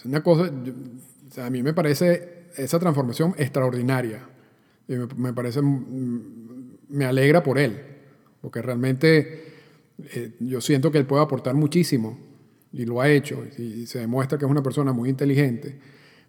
Es 0.00 0.06
una 0.06 0.22
cosa, 0.22 0.50
a 1.44 1.50
mí 1.50 1.62
me 1.62 1.74
parece 1.74 2.46
esa 2.56 2.78
transformación 2.78 3.34
extraordinaria. 3.36 4.26
Y 4.88 4.94
me, 4.94 5.34
parece, 5.34 5.60
mm, 5.60 6.78
me 6.88 7.04
alegra 7.04 7.42
por 7.42 7.58
él, 7.58 7.78
porque 8.40 8.62
realmente 8.62 9.44
eh, 10.14 10.32
yo 10.40 10.62
siento 10.62 10.90
que 10.90 10.96
él 10.96 11.04
puede 11.04 11.22
aportar 11.22 11.54
muchísimo 11.54 12.18
y 12.72 12.86
lo 12.86 13.02
ha 13.02 13.10
hecho 13.10 13.44
y, 13.58 13.86
se 13.86 13.98
demuestra 13.98 14.38
que 14.38 14.46
es 14.46 14.50
una 14.50 14.62
persona 14.62 14.92
muy 14.94 15.10
inteligente 15.10 15.78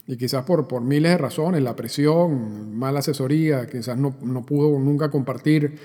y 0.06 0.18
quizás 0.18 0.44
por, 0.44 0.68
por 0.68 0.82
miles 0.82 1.12
de 1.14 1.18
razones, 1.18 1.62
la 1.62 1.76
presión, 1.76 2.76
mala 2.76 3.00
asesoría, 3.00 3.68
quizás 3.68 3.98
no, 3.98 4.18
no 4.22 4.46
pudo 4.46 4.78
nunca 4.80 5.10
compartir 5.10 5.76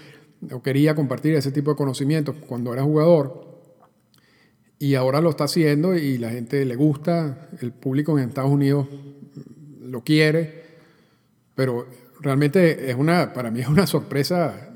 o 0.50 0.60
quería 0.60 0.96
compartir 0.96 1.34
ese 1.34 1.52
tipo 1.52 1.70
de 1.70 1.76
conocimientos 1.76 2.34
cuando 2.48 2.72
era 2.72 2.82
jugador 2.82 3.45
y 4.78 4.94
ahora 4.94 5.20
lo 5.20 5.30
está 5.30 5.44
haciendo 5.44 5.94
y 5.94 6.18
la 6.18 6.30
gente 6.30 6.64
le 6.64 6.76
gusta, 6.76 7.48
el 7.60 7.72
público 7.72 8.18
en 8.18 8.28
Estados 8.28 8.50
Unidos 8.50 8.86
lo 9.80 10.02
quiere, 10.02 10.64
pero 11.54 11.86
realmente 12.20 12.90
es 12.90 12.96
una, 12.96 13.32
para 13.32 13.50
mí 13.50 13.60
es 13.60 13.68
una 13.68 13.86
sorpresa, 13.86 14.70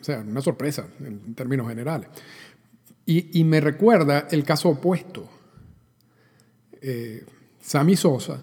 o 0.00 0.04
sea, 0.04 0.20
una 0.20 0.40
sorpresa 0.40 0.86
en 1.00 1.34
términos 1.34 1.68
generales. 1.68 2.08
Y, 3.06 3.42
me 3.42 3.60
recuerda 3.60 4.28
el 4.30 4.44
caso 4.44 4.68
opuesto. 4.68 5.28
Eh, 6.80 7.24
Sammy 7.60 7.96
Sosa, 7.96 8.40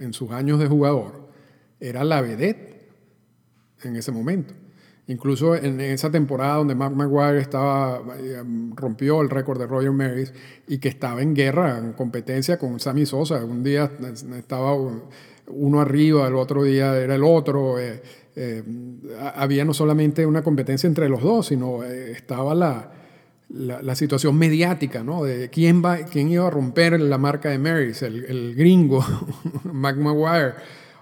en 0.00 0.12
sus 0.12 0.32
años 0.32 0.58
de 0.58 0.66
jugador, 0.66 1.28
era 1.78 2.02
la 2.02 2.20
vedette 2.20 2.90
en 3.84 3.94
ese 3.94 4.10
momento. 4.10 4.52
Incluso 5.10 5.56
en 5.56 5.80
esa 5.80 6.08
temporada 6.08 6.58
donde 6.58 6.76
Mark 6.76 6.94
McGuire 6.94 7.40
estaba, 7.40 8.00
eh, 8.16 8.44
rompió 8.76 9.20
el 9.22 9.28
récord 9.28 9.58
de 9.58 9.66
Roger 9.66 9.90
Maris 9.90 10.32
y 10.68 10.78
que 10.78 10.88
estaba 10.88 11.20
en 11.20 11.34
guerra, 11.34 11.78
en 11.78 11.94
competencia 11.94 12.60
con 12.60 12.78
Sammy 12.78 13.06
Sosa. 13.06 13.44
Un 13.44 13.64
día 13.64 13.90
estaba 14.38 14.72
uno 15.48 15.80
arriba, 15.80 16.28
el 16.28 16.36
otro 16.36 16.62
día 16.62 16.96
era 16.96 17.16
el 17.16 17.24
otro. 17.24 17.80
Eh, 17.80 18.00
había 19.34 19.64
no 19.64 19.74
solamente 19.74 20.24
una 20.24 20.44
competencia 20.44 20.86
entre 20.86 21.08
los 21.08 21.22
dos, 21.22 21.48
sino 21.48 21.82
estaba 21.82 22.54
la, 22.54 22.92
la, 23.48 23.94
situación 23.96 24.38
mediática, 24.38 25.02
¿no? 25.02 25.24
De 25.24 25.50
quién, 25.50 25.84
va, 25.84 25.96
quién 26.04 26.28
iba 26.28 26.46
a 26.46 26.50
romper 26.50 27.00
la 27.00 27.18
marca 27.18 27.48
de 27.48 27.58
Marys, 27.58 28.02
el, 28.02 28.54
gringo, 28.54 29.04
Mac 29.64 29.96
Maguire, 29.96 30.54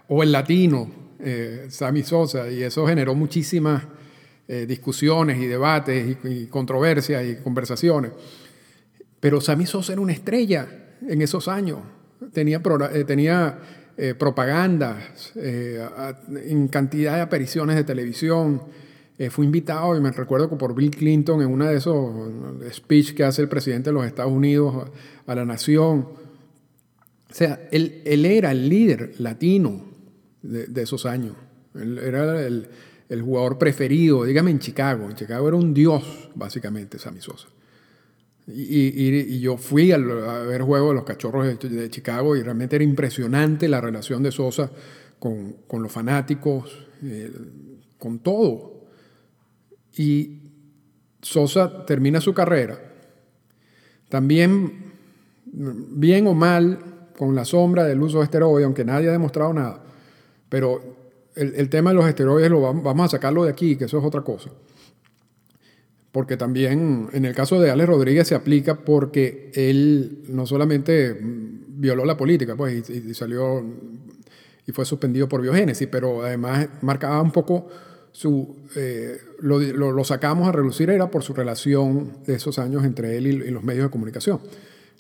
o 0.09 0.23
el 0.23 0.33
latino, 0.33 0.89
eh, 1.21 1.67
Sammy 1.69 2.03
Sosa, 2.03 2.51
y 2.51 2.63
eso 2.63 2.87
generó 2.87 3.15
muchísimas 3.15 3.83
eh, 4.49 4.67
discusiones 4.67 5.39
y 5.39 5.47
debates 5.47 6.17
y, 6.25 6.47
controversias 6.47 7.25
y 7.25 7.37
conversaciones. 7.37 8.13
Pero 9.21 9.41
Sammy 9.41 9.67
Sosa 9.67 9.93
era 9.93 10.01
una 10.01 10.13
estrella 10.13 10.67
en 11.07 11.23
esos 11.23 11.49
años, 11.49 11.81
tenía, 12.33 12.61
eh, 12.93 13.05
tenía 13.05 13.59
propagandas 14.17 15.33
en 15.35 16.69
cantidad 16.69 17.17
de 17.17 17.21
apariciones 17.21 17.75
de 17.75 17.83
televisión, 17.83 18.63
eh, 19.21 19.31
fui 19.31 19.47
invitado, 19.47 19.97
y 19.97 20.01
me 20.01 20.13
recuerdo 20.13 20.49
por 20.57 20.77
Bill 20.77 20.93
Clinton 20.93 21.43
en 21.43 21.49
una 21.49 21.69
de 21.69 21.79
esos 21.79 22.15
speech 22.73 23.15
que 23.15 23.25
hace 23.25 23.43
el 23.43 23.49
presidente 23.49 23.91
de 23.91 23.95
los 23.95 24.07
Estados 24.07 24.31
Unidos 24.31 24.89
a, 25.27 25.35
la 25.35 25.45
nación. 25.45 26.07
O 27.29 27.35
sea, 27.35 27.69
él, 27.73 28.01
él, 28.05 28.25
era 28.25 28.53
el 28.53 28.69
líder 28.69 29.15
latino 29.19 29.83
de, 30.43 30.83
esos 30.83 31.05
años. 31.05 31.35
Él 31.75 31.99
era 31.99 32.41
el, 32.47 32.69
el, 33.09 33.23
jugador 33.23 33.59
preferido, 33.59 34.25
dígame 34.25 34.51
en 34.51 34.59
Chicago. 34.59 35.09
En 35.09 35.17
Chicago 35.17 35.49
era 35.49 35.57
un 35.57 35.75
dios, 35.75 36.31
básicamente, 36.35 36.99
Sammy 36.99 37.21
Sosa. 37.21 37.49
Y, 38.47 38.87
y, 38.87 39.41
yo 39.41 39.57
fui 39.59 39.93
a, 39.93 39.99
ver 39.99 40.63
juegos 40.63 40.91
de 40.91 40.95
los 40.95 41.05
cachorros 41.05 41.59
de, 41.59 41.91
Chicago 41.91 42.35
y 42.35 42.43
realmente 42.43 42.77
era 42.77 42.85
impresionante 42.85 43.69
la 43.69 43.81
relación 43.81 44.23
de 44.23 44.33
Sosa 44.33 44.71
con, 45.19 45.57
con 45.67 45.83
los 45.83 45.93
fanáticos, 45.93 46.87
eh, 47.03 47.31
con 47.99 48.21
todo. 48.21 48.85
Y 49.97 50.41
Sosa 51.21 51.85
termina 51.85 52.21
su 52.21 52.33
carrera, 52.33 52.81
también 54.09 54.89
bien 55.53 56.27
o 56.27 56.35
mal, 56.35 56.79
con 57.19 57.35
la 57.35 57.45
sombra 57.45 57.85
del 57.85 58.01
uso 58.01 58.19
de 58.19 58.25
esteroides, 58.25 58.65
aunque 58.65 58.85
nadie 58.85 59.09
ha 59.09 59.13
demostrado 59.13 59.53
nada, 59.53 59.83
pero 60.49 60.98
el, 61.39 61.69
tema 61.69 61.91
de 61.91 61.97
los 61.97 62.09
esteroides 62.09 62.51
lo 62.51 62.61
vamos, 62.61 63.07
a 63.07 63.17
sacarlo 63.17 63.45
de 63.45 63.51
aquí, 63.51 63.77
que 63.77 63.85
eso 63.85 63.99
es 63.99 64.05
otra 64.05 64.23
cosa. 64.23 64.51
Porque 66.13 66.37
también 66.37 67.09
en 67.13 67.25
el 67.25 67.35
caso 67.35 67.61
de 67.61 67.71
Alex 67.71 67.89
Rodríguez 67.89 68.29
se 68.29 68.35
aplica 68.35 68.85
porque 68.85 69.51
él 69.55 70.25
no 70.29 70.47
solamente 70.47 71.19
violó 71.21 72.05
la 72.05 72.17
política, 72.17 72.57
pues, 72.57 72.89
y, 72.91 73.11
y 73.11 73.15
salió 73.15 73.65
y 74.67 74.73
fue 74.73 74.85
suspendido 74.85 75.29
por 75.29 75.41
biogénesis, 75.41 75.89
pero 75.91 76.23
además 76.23 76.69
marcaba 76.83 77.23
un 77.23 77.33
poco 77.33 77.69
su, 78.13 78.57
eh, 78.75 79.17
lo, 79.41 80.05
sacamos 80.05 80.49
a 80.49 80.53
relucir 80.53 80.91
era 80.91 81.11
por 81.11 81.23
su 81.23 81.35
relación 81.35 82.19
de 82.27 82.35
esos 82.35 82.59
años 82.59 82.85
entre 82.85 83.17
él 83.17 83.27
y, 83.29 83.51
los 83.51 83.63
medios 83.63 83.85
de 83.85 83.91
comunicación. 83.91 84.41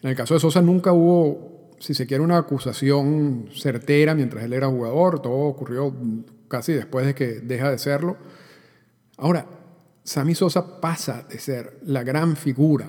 En 0.02 0.10
el 0.10 0.16
caso 0.16 0.34
de 0.34 0.40
Sosa 0.40 0.62
nunca 0.62 0.92
hubo, 0.92 1.57
si 1.78 1.94
se 1.94 2.06
quiere, 2.06 2.22
una 2.22 2.38
acusación 2.38 3.48
certera 3.54 4.14
mientras 4.14 4.44
él 4.44 4.52
era 4.52 4.68
jugador, 4.68 5.20
todo 5.20 5.34
ocurrió 5.34 5.94
casi 6.48 6.72
después 6.72 7.06
de 7.06 7.14
que 7.14 7.40
deja 7.40 7.70
de 7.70 7.78
serlo. 7.78 8.16
Ahora, 9.16 9.46
Sammy 10.04 10.34
Sosa 10.34 10.80
pasa 10.80 11.24
de 11.28 11.38
ser 11.38 11.78
la 11.84 12.02
gran 12.02 12.36
figura 12.36 12.88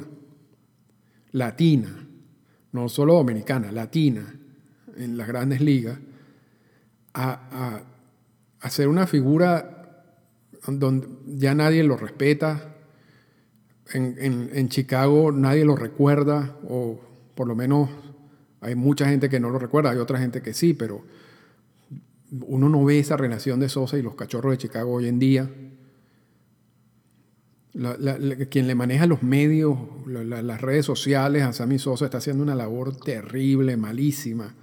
latina, 1.32 2.08
no 2.72 2.90
solo 2.90 3.16
dominicana, 3.16 3.72
latina, 3.72 4.36
en 4.96 5.18
las 5.18 5.28
grandes 5.28 5.62
ligas, 5.62 5.98
a, 7.14 7.82
a 8.62 8.70
ser 8.70 8.88
una 8.88 9.08
figura 9.08 9.80
donde 10.68 11.08
ya 11.26 11.56
nadie 11.56 11.84
lo 11.84 11.98
respeta. 11.98 12.76
En, 13.92 14.70
Chicago 14.70 15.32
nadie 15.32 15.66
lo 15.66 15.76
recuerda, 15.76 16.56
o 16.68 17.00
por 17.34 17.48
lo 17.48 17.56
menos 17.56 17.90
hay 18.62 18.76
mucha 18.76 19.08
gente 19.08 19.30
que 19.30 19.40
no 19.40 19.50
lo 19.50 19.60
recuerda, 19.60 19.92
hay 19.92 19.98
otra 19.98 20.20
gente 20.20 20.42
que 20.42 20.54
sí, 20.54 20.74
pero 20.74 21.04
uno 22.32 22.70
no 22.70 22.84
ve 22.84 23.00
esa 23.00 23.18
relación 23.18 23.60
de 23.60 23.70
Sosa 23.70 23.98
y 23.98 24.02
los 24.02 24.16
cachorros 24.16 24.52
de 24.52 24.58
Chicago 24.58 24.94
hoy 24.94 25.08
en 25.08 25.20
día. 25.20 25.50
quien 28.50 28.68
le 28.68 28.76
maneja 28.76 29.06
los 29.06 29.24
medios, 29.24 29.78
las 30.08 30.62
redes 30.62 30.86
sociales 30.86 31.44
a 31.44 31.54
Sammy 31.54 31.80
Sosa 31.80 32.06
está 32.06 32.18
haciendo 32.18 32.44
una 32.44 32.56
labor 32.56 32.96
terrible, 32.98 33.78
malísima. 33.78 34.56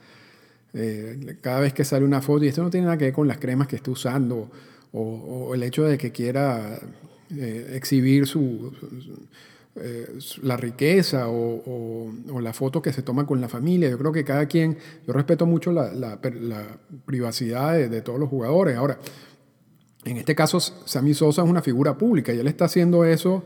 Eh, 0.74 1.38
cada 1.40 1.60
vez 1.60 1.72
que 1.72 1.84
sale 1.84 2.04
una 2.04 2.20
foto, 2.20 2.44
y 2.44 2.48
esto 2.48 2.62
no 2.62 2.70
tiene 2.70 2.84
nada 2.84 2.98
que 2.98 3.06
ver 3.06 3.14
con 3.14 3.26
las 3.26 3.38
cremas 3.38 3.66
que 3.66 3.76
esté 3.76 3.90
usando, 3.90 4.50
o, 4.92 5.54
el 5.54 5.62
hecho 5.62 5.84
de 5.84 5.96
que 5.98 6.12
quiera 6.12 6.78
eh, 7.30 7.72
exhibir 7.74 8.26
su, 8.26 8.72
eh, 9.78 10.18
la 10.42 10.56
riqueza 10.56 11.26
o, 11.28 12.12
la 12.40 12.52
foto 12.52 12.80
que 12.80 12.92
se 12.92 13.02
toma 13.02 13.26
con 13.26 13.40
la 13.40 13.48
familia. 13.48 13.88
Yo 13.88 13.98
creo 13.98 14.12
que 14.12 14.24
cada 14.24 14.46
quien, 14.46 14.78
yo 15.06 15.12
respeto 15.12 15.46
mucho 15.46 15.72
la, 15.72 16.18
privacidad 17.04 17.74
de, 17.74 18.00
todos 18.02 18.18
los 18.18 18.28
jugadores. 18.28 18.76
Ahora, 18.76 18.98
en 20.04 20.16
este 20.16 20.34
caso, 20.34 20.60
Sammy 20.60 21.14
Sosa 21.14 21.42
es 21.42 21.48
una 21.48 21.62
figura 21.62 21.96
pública 21.96 22.32
y 22.32 22.38
él 22.38 22.46
está 22.46 22.66
haciendo 22.66 23.04
eso 23.04 23.42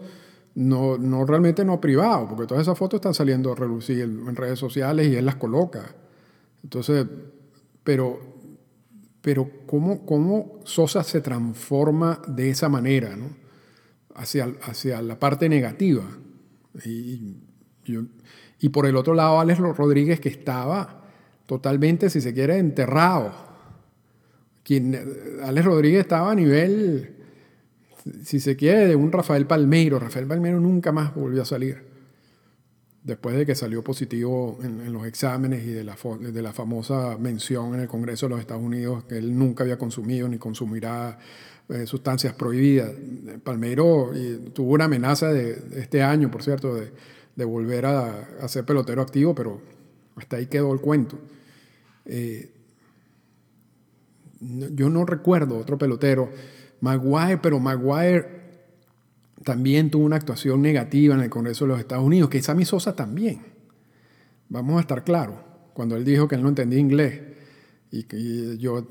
no, 0.54 0.98
no 0.98 1.24
realmente 1.24 1.64
no 1.64 1.80
privado, 1.80 2.28
porque 2.28 2.46
todas 2.46 2.62
esas 2.62 2.76
fotos 2.76 2.98
están 2.98 3.14
saliendo 3.14 3.52
a 3.52 3.54
relucir 3.54 4.00
en 4.00 4.36
redes 4.36 4.58
sociales 4.58 5.08
y 5.08 5.16
él 5.16 5.24
las 5.24 5.36
coloca. 5.36 5.94
Entonces, 6.62 7.06
pero, 7.84 8.20
pero 9.20 9.48
¿cómo, 9.66 10.04
¿cómo 10.04 10.60
Sosa 10.64 11.02
se 11.02 11.20
transforma 11.20 12.20
de 12.26 12.50
esa 12.50 12.68
manera, 12.68 13.16
hacia, 14.14 14.52
hacia 14.62 15.00
la 15.02 15.18
parte 15.18 15.48
negativa? 15.48 16.04
Y, 16.84 17.36
y 18.60 18.68
por 18.68 18.86
el 18.86 18.96
otro 18.96 19.14
lado, 19.14 19.40
Alex 19.40 19.58
Rodríguez, 19.58 20.20
que 20.20 20.28
estaba 20.28 21.04
totalmente, 21.46 22.10
si 22.10 22.20
se 22.20 22.32
quiere, 22.34 22.58
enterrado. 22.58 23.32
Quien, 24.62 24.96
Alex 25.42 25.64
Rodríguez 25.64 26.00
estaba 26.00 26.30
a 26.30 26.34
nivel, 26.34 27.16
si 28.22 28.38
se 28.38 28.54
quiere, 28.56 28.86
de 28.86 28.96
un 28.96 29.10
Rafael 29.10 29.46
Palmeiro. 29.46 29.98
Rafael 29.98 30.26
Palmeiro 30.26 30.60
nunca 30.60 30.92
más 30.92 31.14
volvió 31.14 31.42
a 31.42 31.44
salir 31.46 31.90
después 33.02 33.34
de 33.36 33.46
que 33.46 33.54
salió 33.54 33.82
positivo 33.82 34.58
en, 34.62 34.92
los 34.92 35.06
exámenes 35.06 35.64
y 35.64 35.70
de 35.70 35.84
la, 35.84 35.96
de 36.20 36.42
la, 36.42 36.52
famosa 36.52 37.16
mención 37.18 37.74
en 37.74 37.80
el 37.80 37.88
Congreso 37.88 38.26
de 38.26 38.30
los 38.30 38.40
Estados 38.40 38.62
Unidos 38.62 39.04
que 39.04 39.16
él 39.16 39.38
nunca 39.38 39.64
había 39.64 39.78
consumido 39.78 40.28
ni 40.28 40.36
consumirá 40.36 41.18
eh, 41.70 41.86
sustancias 41.86 42.34
prohibidas. 42.34 42.90
Palmeiro 43.44 44.10
tuvo 44.52 44.74
una 44.74 44.86
amenaza 44.86 45.32
de, 45.32 45.62
este 45.76 46.02
año, 46.02 46.30
por 46.30 46.42
cierto, 46.42 46.74
de, 46.74 47.44
volver 47.44 47.86
a, 47.86 48.48
ser 48.48 48.64
pelotero 48.64 49.00
activo, 49.00 49.34
pero 49.34 49.60
hasta 50.16 50.36
ahí 50.36 50.46
quedó 50.46 50.72
el 50.72 50.80
cuento. 50.80 51.18
Eh, 52.04 52.52
yo 54.40 54.90
no 54.90 55.06
recuerdo 55.06 55.56
otro 55.56 55.78
pelotero, 55.78 56.30
Maguire, 56.80 57.38
pero 57.38 57.60
Maguire 57.60 58.40
también 59.44 59.90
tuvo 59.90 60.04
una 60.04 60.16
actuación 60.16 60.60
negativa 60.60 61.14
en 61.14 61.22
el 61.22 61.30
Congreso 61.30 61.64
de 61.64 61.68
los 61.70 61.80
Estados 61.80 62.04
Unidos, 62.04 62.28
que 62.28 62.42
Sammy 62.42 62.64
Sosa 62.64 62.94
también. 62.94 63.42
Vamos 64.48 64.76
a 64.78 64.80
estar 64.80 65.04
claros, 65.04 65.36
cuando 65.72 65.96
él 65.96 66.04
dijo 66.04 66.28
que 66.28 66.34
él 66.34 66.42
no 66.42 66.48
entendía 66.48 66.78
inglés 66.78 67.29
y 67.92 68.04
que 68.04 68.56
yo 68.58 68.86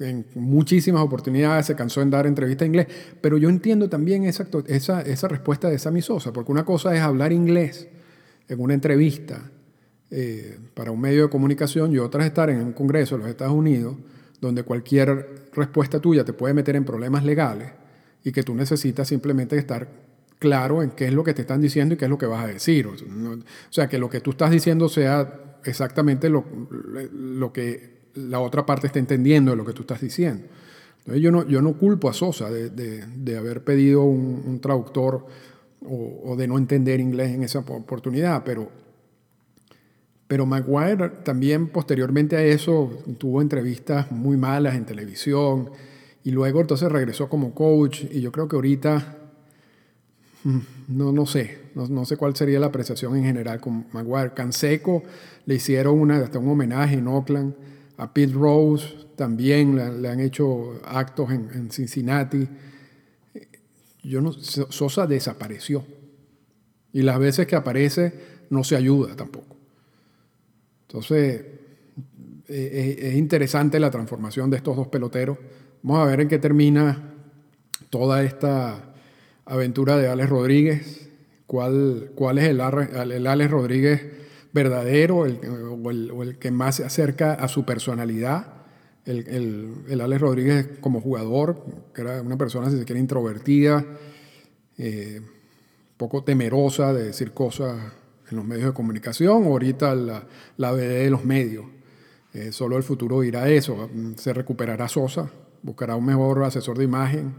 en 0.00 0.24
muchísimas 0.34 1.02
oportunidades 1.02 1.66
se 1.66 1.74
cansó 1.74 2.00
en 2.00 2.10
dar 2.10 2.26
entrevistas 2.26 2.66
en 2.66 2.72
inglés, 2.72 2.86
pero 3.20 3.38
yo 3.38 3.48
entiendo 3.48 3.88
también 3.88 4.24
esa, 4.24 4.46
esa, 4.66 5.02
esa 5.02 5.28
respuesta 5.28 5.68
de 5.68 5.78
Sammy 5.78 6.00
Sosa, 6.00 6.32
porque 6.32 6.52
una 6.52 6.64
cosa 6.64 6.94
es 6.94 7.00
hablar 7.00 7.32
inglés 7.32 7.88
en 8.48 8.60
una 8.60 8.74
entrevista 8.74 9.50
eh, 10.10 10.58
para 10.74 10.92
un 10.92 11.00
medio 11.00 11.24
de 11.24 11.28
comunicación 11.30 11.92
y 11.92 11.98
otra 11.98 12.22
es 12.22 12.28
estar 12.28 12.50
en 12.50 12.62
un 12.62 12.72
Congreso 12.72 13.16
de 13.16 13.22
los 13.22 13.30
Estados 13.30 13.54
Unidos, 13.54 13.96
donde 14.40 14.62
cualquier 14.62 15.48
respuesta 15.52 16.00
tuya 16.00 16.24
te 16.24 16.32
puede 16.32 16.54
meter 16.54 16.76
en 16.76 16.84
problemas 16.84 17.24
legales 17.24 17.72
y 18.22 18.32
que 18.32 18.42
tú 18.42 18.54
necesitas 18.54 19.08
simplemente 19.08 19.56
estar 19.56 19.88
claro 20.38 20.82
en 20.82 20.90
qué 20.90 21.06
es 21.06 21.12
lo 21.12 21.22
que 21.24 21.34
te 21.34 21.42
están 21.42 21.60
diciendo 21.60 21.94
y 21.94 21.98
qué 21.98 22.06
es 22.06 22.10
lo 22.10 22.18
que 22.18 22.26
vas 22.26 22.44
a 22.44 22.46
decir. 22.46 22.86
O 22.86 22.94
sea, 23.70 23.88
que 23.88 23.98
lo 23.98 24.08
que 24.08 24.20
tú 24.20 24.30
estás 24.30 24.50
diciendo 24.50 24.88
sea 24.88 25.58
exactamente 25.64 26.28
lo, 26.28 26.44
lo 27.12 27.52
que 27.52 27.99
la 28.14 28.40
otra 28.40 28.66
parte 28.66 28.86
está 28.86 28.98
entendiendo 28.98 29.52
de 29.52 29.56
lo 29.56 29.64
que 29.64 29.72
tú 29.72 29.82
estás 29.82 30.00
diciendo. 30.00 30.46
Entonces 30.98 31.22
yo 31.22 31.30
no, 31.30 31.46
yo 31.46 31.62
no 31.62 31.74
culpo 31.74 32.08
a 32.08 32.12
Sosa 32.12 32.50
de, 32.50 32.70
de, 32.70 33.36
haber 33.36 33.64
pedido 33.64 34.02
un, 34.02 34.60
traductor 34.60 35.26
o, 35.82 36.20
o, 36.24 36.36
de 36.36 36.46
no 36.46 36.58
entender 36.58 37.00
inglés 37.00 37.30
en 37.30 37.42
esa 37.42 37.60
oportunidad, 37.60 38.44
pero, 38.44 38.68
pero 40.28 40.44
Maguire 40.44 41.08
también 41.24 41.68
posteriormente 41.68 42.36
a 42.36 42.42
eso 42.44 43.02
tuvo 43.18 43.40
entrevistas 43.40 44.12
muy 44.12 44.36
malas 44.36 44.74
en 44.74 44.84
televisión 44.84 45.70
y 46.22 46.32
luego 46.32 46.60
entonces 46.60 46.90
regresó 46.92 47.28
como 47.28 47.54
coach 47.54 48.04
y 48.10 48.20
yo 48.20 48.30
creo 48.30 48.46
que 48.46 48.56
ahorita, 48.56 49.16
mm, 50.44 50.58
no, 50.88 51.12
no 51.12 51.24
sé, 51.24 51.58
no, 51.74 52.04
sé 52.04 52.16
cuál 52.16 52.36
sería 52.36 52.60
la 52.60 52.66
apreciación 52.66 53.16
en 53.16 53.24
general 53.24 53.60
con 53.60 53.86
Maguire. 53.92 54.34
Canseco 54.34 55.02
le 55.46 55.54
hicieron 55.54 55.98
una, 55.98 56.16
hasta 56.18 56.38
un 56.38 56.48
homenaje 56.48 56.96
en 56.96 57.06
Oakland, 57.06 57.54
a 58.00 58.12
Pete 58.14 58.32
Rose 58.32 58.86
también 59.14 60.00
le, 60.00 60.08
han 60.08 60.20
hecho 60.20 60.80
actos 60.84 61.30
en, 61.30 61.70
Cincinnati. 61.70 62.48
Yo 64.02 64.32
Sosa 64.32 65.06
desapareció 65.06 65.84
y 66.94 67.02
las 67.02 67.18
veces 67.18 67.46
que 67.46 67.56
aparece 67.56 68.12
no 68.48 68.64
se 68.64 68.74
ayuda 68.74 69.14
tampoco. 69.14 69.54
Entonces, 70.88 71.44
e, 72.48 72.54
e, 72.54 73.08
es 73.08 73.14
interesante 73.16 73.78
la 73.78 73.90
transformación 73.90 74.48
de 74.48 74.56
estos 74.56 74.74
dos 74.76 74.88
peloteros 74.88 75.36
Vamos 75.82 76.02
a 76.02 76.10
ver 76.10 76.20
en 76.20 76.28
qué 76.28 76.38
termina 76.38 77.14
toda 77.88 78.22
esta 78.22 78.92
aventura 79.46 79.96
de 79.96 80.08
Alex 80.08 80.28
Rodríguez, 80.28 81.08
cuál, 81.46 82.12
cuál 82.14 82.38
es 82.38 82.44
el, 82.44 82.60
el 82.60 83.26
Alex 83.26 83.50
Rodríguez 83.50 84.19
verdadero 84.52 85.26
el, 85.26 85.40
o, 86.12 86.22
el, 86.22 86.38
que 86.38 86.50
más 86.50 86.76
se 86.76 86.84
acerca 86.84 87.34
a 87.34 87.48
su 87.48 87.64
personalidad. 87.64 88.54
El, 89.04 89.84
el, 89.88 90.00
Alex 90.00 90.20
Rodríguez 90.20 90.68
como 90.80 91.00
jugador, 91.00 91.64
que 91.94 92.02
era 92.02 92.22
una 92.22 92.36
persona, 92.36 92.70
si 92.70 92.78
se 92.78 92.84
quiere, 92.84 93.00
introvertida, 93.00 93.84
eh, 94.78 95.20
poco 95.96 96.22
temerosa 96.22 96.92
de 96.92 97.04
decir 97.04 97.32
cosas 97.32 97.76
en 98.30 98.36
los 98.36 98.44
medios 98.44 98.66
de 98.66 98.72
comunicación, 98.72 99.44
ahorita 99.44 99.94
la, 99.94 100.26
la 100.56 100.74
de 100.74 101.10
los 101.10 101.24
medios. 101.24 101.66
Eh, 102.32 102.52
solo 102.52 102.76
el 102.76 102.82
futuro 102.82 103.20
dirá 103.20 103.48
eso. 103.48 103.90
Se 104.16 104.32
recuperará 104.32 104.88
Sosa, 104.88 105.30
buscará 105.62 105.96
un 105.96 106.06
mejor 106.06 106.42
asesor 106.44 106.78
de 106.78 106.84
imagen, 106.84 107.34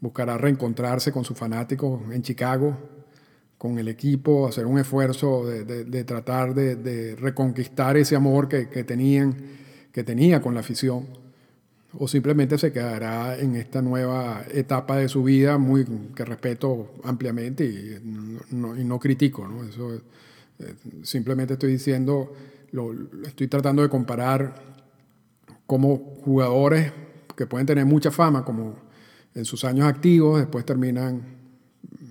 buscará 0.00 0.38
reencontrarse 0.38 1.12
con 1.12 1.24
sus 1.24 1.36
fanáticos 1.36 2.00
en 2.12 2.22
Chicago, 2.22 2.76
con 3.62 3.78
el 3.78 3.86
equipo, 3.86 4.48
hacer 4.48 4.66
un 4.66 4.80
esfuerzo 4.80 5.46
de, 5.46 6.02
tratar 6.02 6.52
de, 6.52 7.14
reconquistar 7.14 7.96
ese 7.96 8.16
amor 8.16 8.48
que, 8.48 8.64
tenían, 8.82 9.36
que 9.92 10.02
tenía 10.02 10.42
con 10.42 10.54
la 10.54 10.58
afición, 10.58 11.06
o 11.96 12.08
simplemente 12.08 12.58
se 12.58 12.72
quedará 12.72 13.38
en 13.38 13.54
esta 13.54 13.80
nueva 13.80 14.44
etapa 14.52 14.96
de 14.96 15.08
su 15.08 15.22
vida 15.22 15.58
muy 15.58 15.84
que 16.12 16.24
respeto 16.24 16.94
ampliamente 17.04 17.64
y 17.64 18.00
no, 18.50 18.98
critico, 18.98 19.46
¿no? 19.46 19.62
Eso, 19.62 19.94
eh, 19.94 20.00
simplemente 21.04 21.52
estoy 21.52 21.70
diciendo, 21.70 22.32
lo, 22.72 22.92
estoy 23.24 23.46
tratando 23.46 23.82
de 23.82 23.88
comparar 23.88 24.56
cómo 25.66 26.16
jugadores 26.24 26.92
que 27.36 27.46
pueden 27.46 27.68
tener 27.68 27.86
mucha 27.86 28.10
fama 28.10 28.44
como 28.44 28.74
en 29.36 29.44
sus 29.44 29.64
años 29.64 29.86
activos, 29.86 30.40
después 30.40 30.64
terminan 30.66 31.41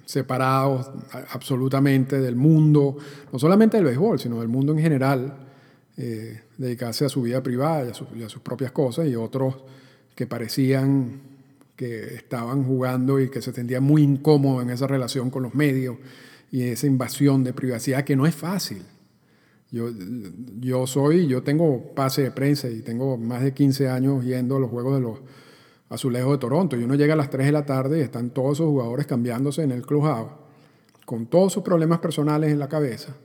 separados 0.05 0.91
absolutamente 1.29 2.19
del 2.19 2.35
mundo, 2.35 2.97
no 3.31 3.39
solamente 3.39 3.77
del 3.77 3.85
béisbol, 3.85 4.19
sino 4.19 4.39
del 4.39 4.47
mundo 4.47 4.73
en 4.73 4.79
general, 4.79 5.47
eh, 5.97 6.41
dedicarse 6.57 7.05
a 7.05 7.09
su 7.09 7.21
vida 7.21 7.43
privada 7.43 7.85
y 7.85 8.23
a, 8.23 8.29
sus 8.29 8.41
propias 8.41 8.71
cosas, 8.71 9.07
y 9.07 9.15
otros 9.15 9.55
que 10.15 10.27
parecían 10.27 11.21
que 11.75 12.15
estaban 12.15 12.63
jugando 12.63 13.19
y 13.19 13.29
que 13.29 13.41
se 13.41 13.51
sentían 13.51 13.83
muy 13.83 14.03
incómodos 14.03 14.63
en 14.63 14.69
esa 14.69 14.87
relación 14.87 15.29
con 15.29 15.43
los 15.43 15.55
medios 15.55 15.97
y 16.51 16.63
esa 16.63 16.85
invasión 16.85 17.43
de 17.43 17.53
privacidad 17.53 18.03
que 18.03 18.15
no 18.15 18.25
es 18.25 18.35
fácil. 18.35 18.83
Yo, 19.71 19.89
yo 20.59 20.85
soy, 20.85 21.27
yo 21.27 21.43
tengo 21.43 21.93
pase 21.95 22.23
de 22.23 22.31
prensa 22.31 22.69
y 22.69 22.81
tengo 22.81 23.17
más 23.17 23.41
de 23.41 23.53
15 23.53 23.89
años 23.89 24.23
yendo 24.23 24.57
a 24.57 24.59
los 24.59 24.69
Juegos 24.69 24.95
de 24.95 25.01
los 25.01 25.19
Azulejos 25.91 26.31
de 26.31 26.37
Toronto. 26.37 26.77
Y 26.77 26.83
uno 26.83 26.95
llega 26.95 27.13
a 27.13 27.17
las 27.17 27.29
3 27.29 27.47
de 27.47 27.51
la 27.51 27.65
tarde 27.65 27.99
y 27.99 28.01
están 28.01 28.29
todos 28.29 28.57
esos 28.57 28.67
jugadores 28.67 29.05
cambiándose 29.05 29.61
en 29.61 29.71
el 29.71 29.85
clubhouse, 29.85 30.31
con 31.05 31.27
todos 31.27 31.53
sus 31.53 31.63
problemas 31.63 31.99
personales 31.99 32.51
en 32.51 32.59
la 32.59 32.69
cabeza. 32.69 33.15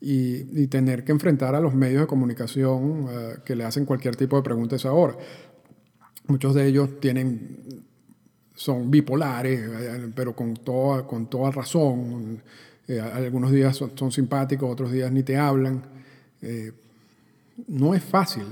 Y, 0.00 0.66
tener 0.66 1.04
que 1.04 1.12
enfrentar 1.12 1.54
a 1.54 1.60
los 1.60 1.74
medios 1.74 2.00
de 2.00 2.06
comunicación 2.06 3.06
eh, 3.08 3.34
que 3.44 3.54
le 3.54 3.64
hacen 3.64 3.84
cualquier 3.84 4.16
tipo 4.16 4.36
de 4.36 4.42
preguntas 4.42 4.84
ahora. 4.84 5.16
Muchos 6.28 6.54
de 6.54 6.66
ellos 6.66 7.00
tienen, 7.00 7.84
son 8.54 8.90
bipolares, 8.90 9.60
eh, 9.60 10.12
pero 10.14 10.34
con 10.34 10.54
toda, 10.54 11.06
con 11.06 11.26
toda 11.26 11.50
razón 11.50 12.42
eh, 12.88 13.00
algunos 13.00 13.52
días 13.52 13.76
son, 13.76 14.10
simpáticos, 14.10 14.70
otros 14.70 14.90
días 14.90 15.12
ni 15.12 15.22
te 15.22 15.36
hablan. 15.36 15.82
No 17.68 17.94
es 17.94 18.02
fácil 18.02 18.44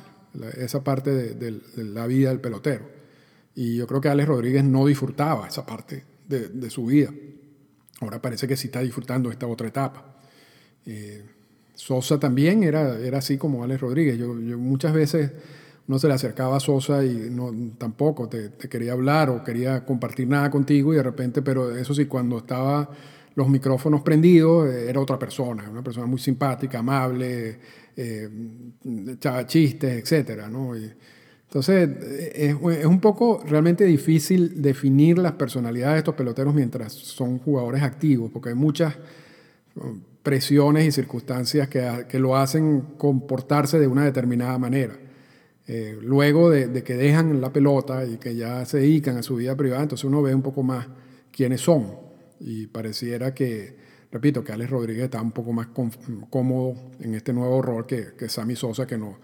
esa 0.57 0.85
parte 0.85 1.35
de, 1.35 1.61
la 1.77 2.07
vida 2.07 2.29
del 2.29 2.41
pelotero. 2.41 3.00
Y 3.55 3.77
yo 3.77 3.87
creo 3.87 4.01
que 4.01 4.09
Alex 4.09 4.29
Rodríguez 4.29 4.65
no 4.65 4.87
disfrutaba 4.87 5.49
esa 5.49 5.67
parte 5.67 6.05
de, 6.29 6.71
su 6.71 6.87
vida. 6.87 7.13
Ahora 8.01 8.23
parece 8.23 8.47
que 8.47 8.57
sí 8.57 8.69
está 8.69 8.81
disfrutando 8.81 9.31
esta 9.31 9.47
otra 9.47 9.69
etapa. 9.69 10.17
Eh, 10.87 11.25
Sosa 11.75 12.21
también 12.21 12.63
era, 12.63 12.99
era 12.99 13.19
así 13.19 13.37
como 13.37 13.65
Alex 13.65 13.81
Rodríguez. 13.81 14.19
Yo, 14.19 14.35
muchas 14.35 14.93
veces 14.93 15.33
no 15.87 15.99
se 15.99 16.07
le 16.07 16.15
acercaba 16.15 16.57
a 16.57 16.61
Sosa 16.61 17.05
y 17.05 17.31
no, 17.31 17.53
tampoco 17.77 18.29
te, 18.29 18.53
quería 18.69 18.93
hablar 18.93 19.29
o 19.31 19.43
quería 19.43 19.85
compartir 19.85 20.29
nada 20.29 20.51
contigo 20.51 20.93
y 20.93 20.97
de 20.97 21.03
repente, 21.03 21.43
pero 21.43 21.75
eso 21.75 21.95
sí, 21.95 22.07
cuando 22.07 22.39
estaba 22.39 22.89
los 23.35 23.49
micrófonos 23.49 24.03
prendidos, 24.03 24.69
eh, 24.69 24.89
era 24.89 25.01
otra 25.01 25.19
persona, 25.19 25.69
una 25.69 25.83
persona 25.83 26.07
muy 26.07 26.19
simpática, 26.19 26.79
amable, 26.79 27.59
eh, 27.97 28.29
echaba 29.09 29.47
chistes, 29.47 30.13
etc. 30.13 30.47
¿no? 30.49 30.75
Entonces, 31.51 31.91
es, 32.33 32.55
es, 32.55 32.87
un 32.87 33.01
poco 33.01 33.43
realmente 33.45 33.85
difícil 33.85 34.63
definir 34.63 35.19
las 35.19 35.33
personalidades 35.33 35.95
de 35.95 35.99
estos 35.99 36.15
peloteros 36.15 36.55
mientras 36.55 36.93
son 36.93 37.41
jugadores 37.41 37.83
activos, 37.83 38.31
porque 38.31 38.51
hay 38.51 38.55
muchas 38.55 38.95
presiones 40.23 40.87
y 40.87 40.93
circunstancias 40.93 41.69
que, 41.69 42.07
que 42.09 42.21
lo 42.21 42.37
hacen 42.37 42.83
comportarse 42.97 43.81
de 43.81 43.89
una 43.89 44.05
determinada 44.05 44.59
manera. 44.59 44.97
Eh, 45.67 45.99
luego 46.01 46.51
de, 46.51 46.85
que 46.85 46.95
dejan 46.95 47.41
la 47.41 47.53
pelota 47.53 48.05
y 48.05 48.19
que 48.19 48.37
ya 48.37 48.65
se 48.65 48.79
dedican 48.79 49.17
a 49.17 49.25
su 49.25 49.35
vida 49.35 49.57
privada, 49.57 49.83
entonces 49.83 50.05
uno 50.05 50.23
ve 50.23 50.33
un 50.33 50.43
poco 50.43 50.63
más 50.63 50.87
quiénes 51.33 51.63
son. 51.63 51.97
Y 52.39 52.69
pareciera 52.69 53.35
que, 53.35 53.77
repito, 54.13 54.45
que 54.45 54.53
Alex 54.53 54.71
Rodríguez 54.71 55.05
está 55.07 55.21
un 55.21 55.33
poco 55.33 55.53
más 55.53 55.67
cómodo 56.31 56.75
en 57.01 57.17
este 57.17 57.33
nuevo 57.33 57.61
rol 57.61 57.87
que, 57.87 58.15
que 58.17 58.29
Sammy 58.29 58.55
Sosa, 58.55 58.87
que, 58.87 58.97
no, 58.97 59.19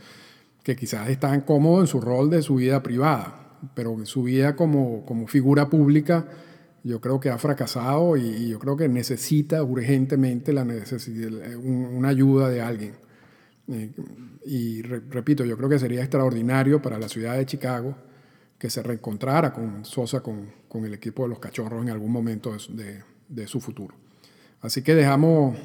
que 0.66 0.74
quizás 0.74 1.08
está 1.08 1.44
cómodo 1.44 1.80
en 1.80 1.86
su 1.86 2.00
rol 2.00 2.28
de 2.28 2.42
su 2.42 2.56
vida 2.56 2.82
privada, 2.82 3.56
pero 3.74 3.92
en 3.92 4.04
su 4.04 4.24
vida 4.24 4.56
como, 4.56 5.06
como 5.06 5.28
figura 5.28 5.70
pública 5.70 6.26
yo 6.82 7.00
creo 7.00 7.20
que 7.20 7.30
ha 7.30 7.38
fracasado 7.38 8.16
y, 8.16 8.48
yo 8.48 8.58
creo 8.58 8.76
que 8.76 8.88
necesita 8.88 9.62
urgentemente 9.62 10.52
la 10.52 10.66
una 11.62 12.08
ayuda 12.08 12.50
de 12.50 12.62
alguien. 12.62 12.94
Eh, 13.68 13.92
y 14.44 14.82
repito, 14.82 15.44
yo 15.44 15.56
creo 15.56 15.68
que 15.68 15.78
sería 15.78 16.00
extraordinario 16.00 16.82
para 16.82 16.98
la 16.98 17.08
ciudad 17.08 17.36
de 17.36 17.46
Chicago 17.46 17.94
que 18.58 18.68
se 18.68 18.82
reencontrara 18.82 19.52
con 19.52 19.84
Sosa, 19.84 20.20
con, 20.20 20.50
con 20.68 20.84
el 20.84 20.94
equipo 20.94 21.22
de 21.22 21.28
los 21.28 21.38
Cachorros 21.38 21.80
en 21.80 21.90
algún 21.90 22.10
momento 22.10 22.56
de, 22.70 23.04
de, 23.28 23.46
su 23.46 23.60
futuro. 23.60 23.94
Así 24.62 24.82
que 24.82 24.96
dejamos 24.96 25.56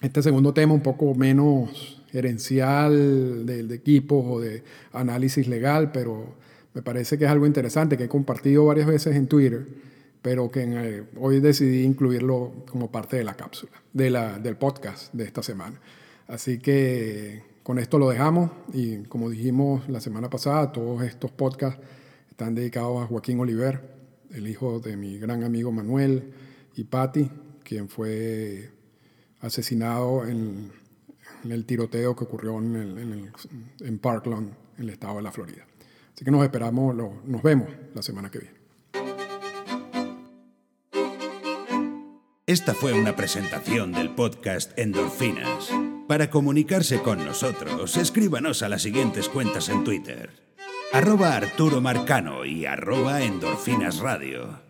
este 0.00 0.22
segundo 0.22 0.54
tema 0.54 0.72
un 0.72 0.82
poco 0.82 1.14
menos 1.14 1.99
gerencial 2.10 3.46
de, 3.46 3.62
de 3.64 3.74
equipos 3.74 4.24
o 4.26 4.40
de 4.40 4.62
análisis 4.92 5.48
legal, 5.48 5.92
pero 5.92 6.34
me 6.74 6.82
parece 6.82 7.18
que 7.18 7.24
es 7.24 7.30
algo 7.30 7.46
interesante 7.46 7.96
que 7.96 8.04
he 8.04 8.08
compartido 8.08 8.64
varias 8.66 8.86
veces 8.86 9.16
en 9.16 9.26
Twitter, 9.26 9.66
pero 10.22 10.50
que 10.50 10.62
eh, 10.62 11.04
hoy 11.18 11.40
decidí 11.40 11.82
incluirlo 11.82 12.52
como 12.70 12.90
parte 12.90 13.16
de 13.16 13.24
la 13.24 13.34
cápsula, 13.34 13.72
de 13.92 14.10
la, 14.10 14.38
del 14.38 14.56
podcast 14.56 15.12
de 15.12 15.24
esta 15.24 15.42
semana. 15.42 15.80
Así 16.28 16.58
que 16.58 17.42
con 17.62 17.78
esto 17.78 17.98
lo 17.98 18.08
dejamos 18.08 18.50
y 18.72 18.98
como 19.04 19.30
dijimos 19.30 19.88
la 19.88 20.00
semana 20.00 20.30
pasada, 20.30 20.70
todos 20.72 21.02
estos 21.02 21.30
podcasts 21.32 21.80
están 22.30 22.54
dedicados 22.54 23.02
a 23.02 23.06
Joaquín 23.06 23.40
Oliver, 23.40 23.80
el 24.32 24.46
hijo 24.46 24.78
de 24.78 24.96
mi 24.96 25.18
gran 25.18 25.42
amigo 25.42 25.72
Manuel 25.72 26.32
y 26.76 26.84
Patti, 26.84 27.28
quien 27.64 27.88
fue 27.88 28.70
asesinado 29.40 30.26
en, 30.26 30.70
el 31.48 31.64
tiroteo 31.64 32.14
que 32.14 32.24
ocurrió 32.24 32.58
en, 32.58 33.32
en, 33.80 33.98
Parkland, 33.98 34.52
en 34.76 34.84
el 34.84 34.90
estado 34.90 35.16
de 35.16 35.22
la 35.22 35.32
Florida. 35.32 35.66
Así 36.14 36.24
que 36.24 36.30
nos 36.30 36.42
esperamos, 36.42 36.94
nos 36.94 37.42
vemos 37.42 37.68
la 37.94 38.02
semana 38.02 38.30
que 38.30 38.38
viene. 38.40 38.60
Esta 42.46 42.74
fue 42.74 42.92
una 42.92 43.14
presentación 43.14 43.92
del 43.92 44.10
podcast 44.10 44.76
Endorfinas. 44.76 45.70
Para 46.08 46.30
comunicarse 46.30 47.00
con 47.00 47.24
nosotros, 47.24 47.96
escríbanos 47.96 48.64
a 48.64 48.68
las 48.68 48.82
siguientes 48.82 49.28
cuentas 49.28 49.68
en 49.68 49.84
Twitter. 49.84 50.30
Arroba 50.92 51.36
Arturo 51.36 51.80
Marcano 51.80 52.44
y 52.44 52.66
arroba 52.66 53.22
Endorfinas 53.22 54.00
Radio. 54.00 54.69